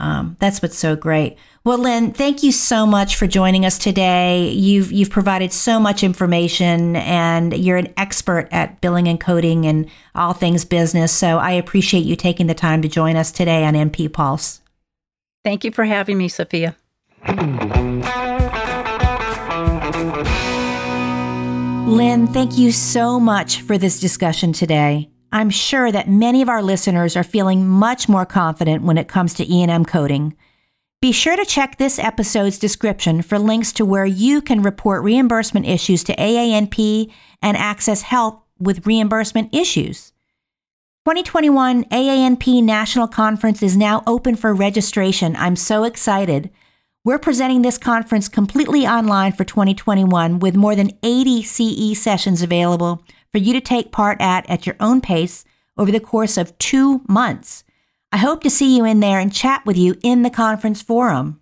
Um, 0.00 0.36
that's 0.40 0.62
what's 0.62 0.76
so 0.76 0.96
great. 0.96 1.36
Well, 1.64 1.78
Lynn, 1.78 2.12
thank 2.12 2.42
you 2.42 2.50
so 2.50 2.86
much 2.86 3.14
for 3.14 3.28
joining 3.28 3.64
us 3.64 3.78
today. 3.78 4.50
You've 4.50 4.90
you've 4.90 5.10
provided 5.10 5.52
so 5.52 5.78
much 5.78 6.02
information, 6.02 6.96
and 6.96 7.56
you're 7.56 7.76
an 7.76 7.92
expert 7.96 8.48
at 8.50 8.80
billing 8.80 9.06
and 9.06 9.20
coding 9.20 9.64
and 9.64 9.88
all 10.14 10.32
things 10.32 10.64
business. 10.64 11.12
So 11.12 11.38
I 11.38 11.52
appreciate 11.52 12.04
you 12.04 12.16
taking 12.16 12.48
the 12.48 12.54
time 12.54 12.82
to 12.82 12.88
join 12.88 13.14
us 13.14 13.30
today 13.30 13.64
on 13.64 13.74
NP 13.74 14.12
Pulse. 14.12 14.60
Thank 15.44 15.62
you 15.62 15.70
for 15.70 15.84
having 15.84 16.18
me, 16.18 16.28
Sophia. 16.28 16.76
Lynn, 21.86 22.28
thank 22.28 22.56
you 22.56 22.70
so 22.70 23.18
much 23.18 23.60
for 23.62 23.76
this 23.76 23.98
discussion 23.98 24.52
today. 24.52 25.10
I'm 25.32 25.50
sure 25.50 25.90
that 25.90 26.08
many 26.08 26.40
of 26.40 26.48
our 26.48 26.62
listeners 26.62 27.16
are 27.16 27.24
feeling 27.24 27.66
much 27.66 28.08
more 28.08 28.24
confident 28.24 28.84
when 28.84 28.96
it 28.96 29.08
comes 29.08 29.34
to 29.34 29.52
E&M 29.52 29.84
coding. 29.84 30.36
Be 31.00 31.10
sure 31.10 31.36
to 31.36 31.44
check 31.44 31.78
this 31.78 31.98
episode's 31.98 32.56
description 32.56 33.20
for 33.20 33.36
links 33.36 33.72
to 33.72 33.84
where 33.84 34.06
you 34.06 34.40
can 34.40 34.62
report 34.62 35.02
reimbursement 35.02 35.66
issues 35.66 36.04
to 36.04 36.14
AANP 36.14 37.12
and 37.42 37.56
access 37.56 38.02
help 38.02 38.46
with 38.60 38.86
reimbursement 38.86 39.52
issues. 39.52 40.12
2021 41.04 41.84
AANP 41.86 42.62
National 42.62 43.08
Conference 43.08 43.60
is 43.60 43.76
now 43.76 44.04
open 44.06 44.36
for 44.36 44.54
registration. 44.54 45.34
I'm 45.34 45.56
so 45.56 45.82
excited. 45.82 46.48
We're 47.04 47.18
presenting 47.18 47.62
this 47.62 47.78
conference 47.78 48.28
completely 48.28 48.86
online 48.86 49.32
for 49.32 49.42
2021 49.42 50.38
with 50.38 50.54
more 50.54 50.76
than 50.76 50.96
80 51.02 51.42
CE 51.42 52.00
sessions 52.00 52.42
available 52.42 53.02
for 53.32 53.38
you 53.38 53.52
to 53.54 53.60
take 53.60 53.90
part 53.90 54.20
at 54.20 54.48
at 54.48 54.66
your 54.66 54.76
own 54.78 55.00
pace 55.00 55.44
over 55.76 55.90
the 55.90 55.98
course 55.98 56.36
of 56.36 56.56
two 56.58 57.02
months. 57.08 57.64
I 58.12 58.18
hope 58.18 58.44
to 58.44 58.50
see 58.50 58.76
you 58.76 58.84
in 58.84 59.00
there 59.00 59.18
and 59.18 59.34
chat 59.34 59.66
with 59.66 59.76
you 59.76 59.96
in 60.04 60.22
the 60.22 60.30
conference 60.30 60.80
forum. 60.80 61.40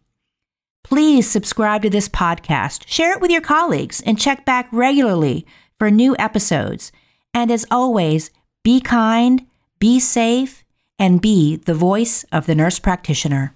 Please 0.82 1.28
subscribe 1.28 1.82
to 1.82 1.90
this 1.90 2.08
podcast, 2.08 2.86
share 2.86 3.12
it 3.12 3.20
with 3.20 3.30
your 3.30 3.42
colleagues, 3.42 4.00
and 4.00 4.18
check 4.18 4.46
back 4.46 4.66
regularly 4.72 5.46
for 5.78 5.90
new 5.90 6.16
episodes. 6.18 6.90
And 7.34 7.50
as 7.50 7.66
always, 7.70 8.30
be 8.62 8.80
kind 8.80 9.46
be 9.78 10.00
safe 10.00 10.64
and 10.98 11.20
be 11.20 11.56
the 11.56 11.74
voice 11.74 12.24
of 12.32 12.46
the 12.46 12.54
nurse 12.54 12.78
practitioner. 12.78 13.54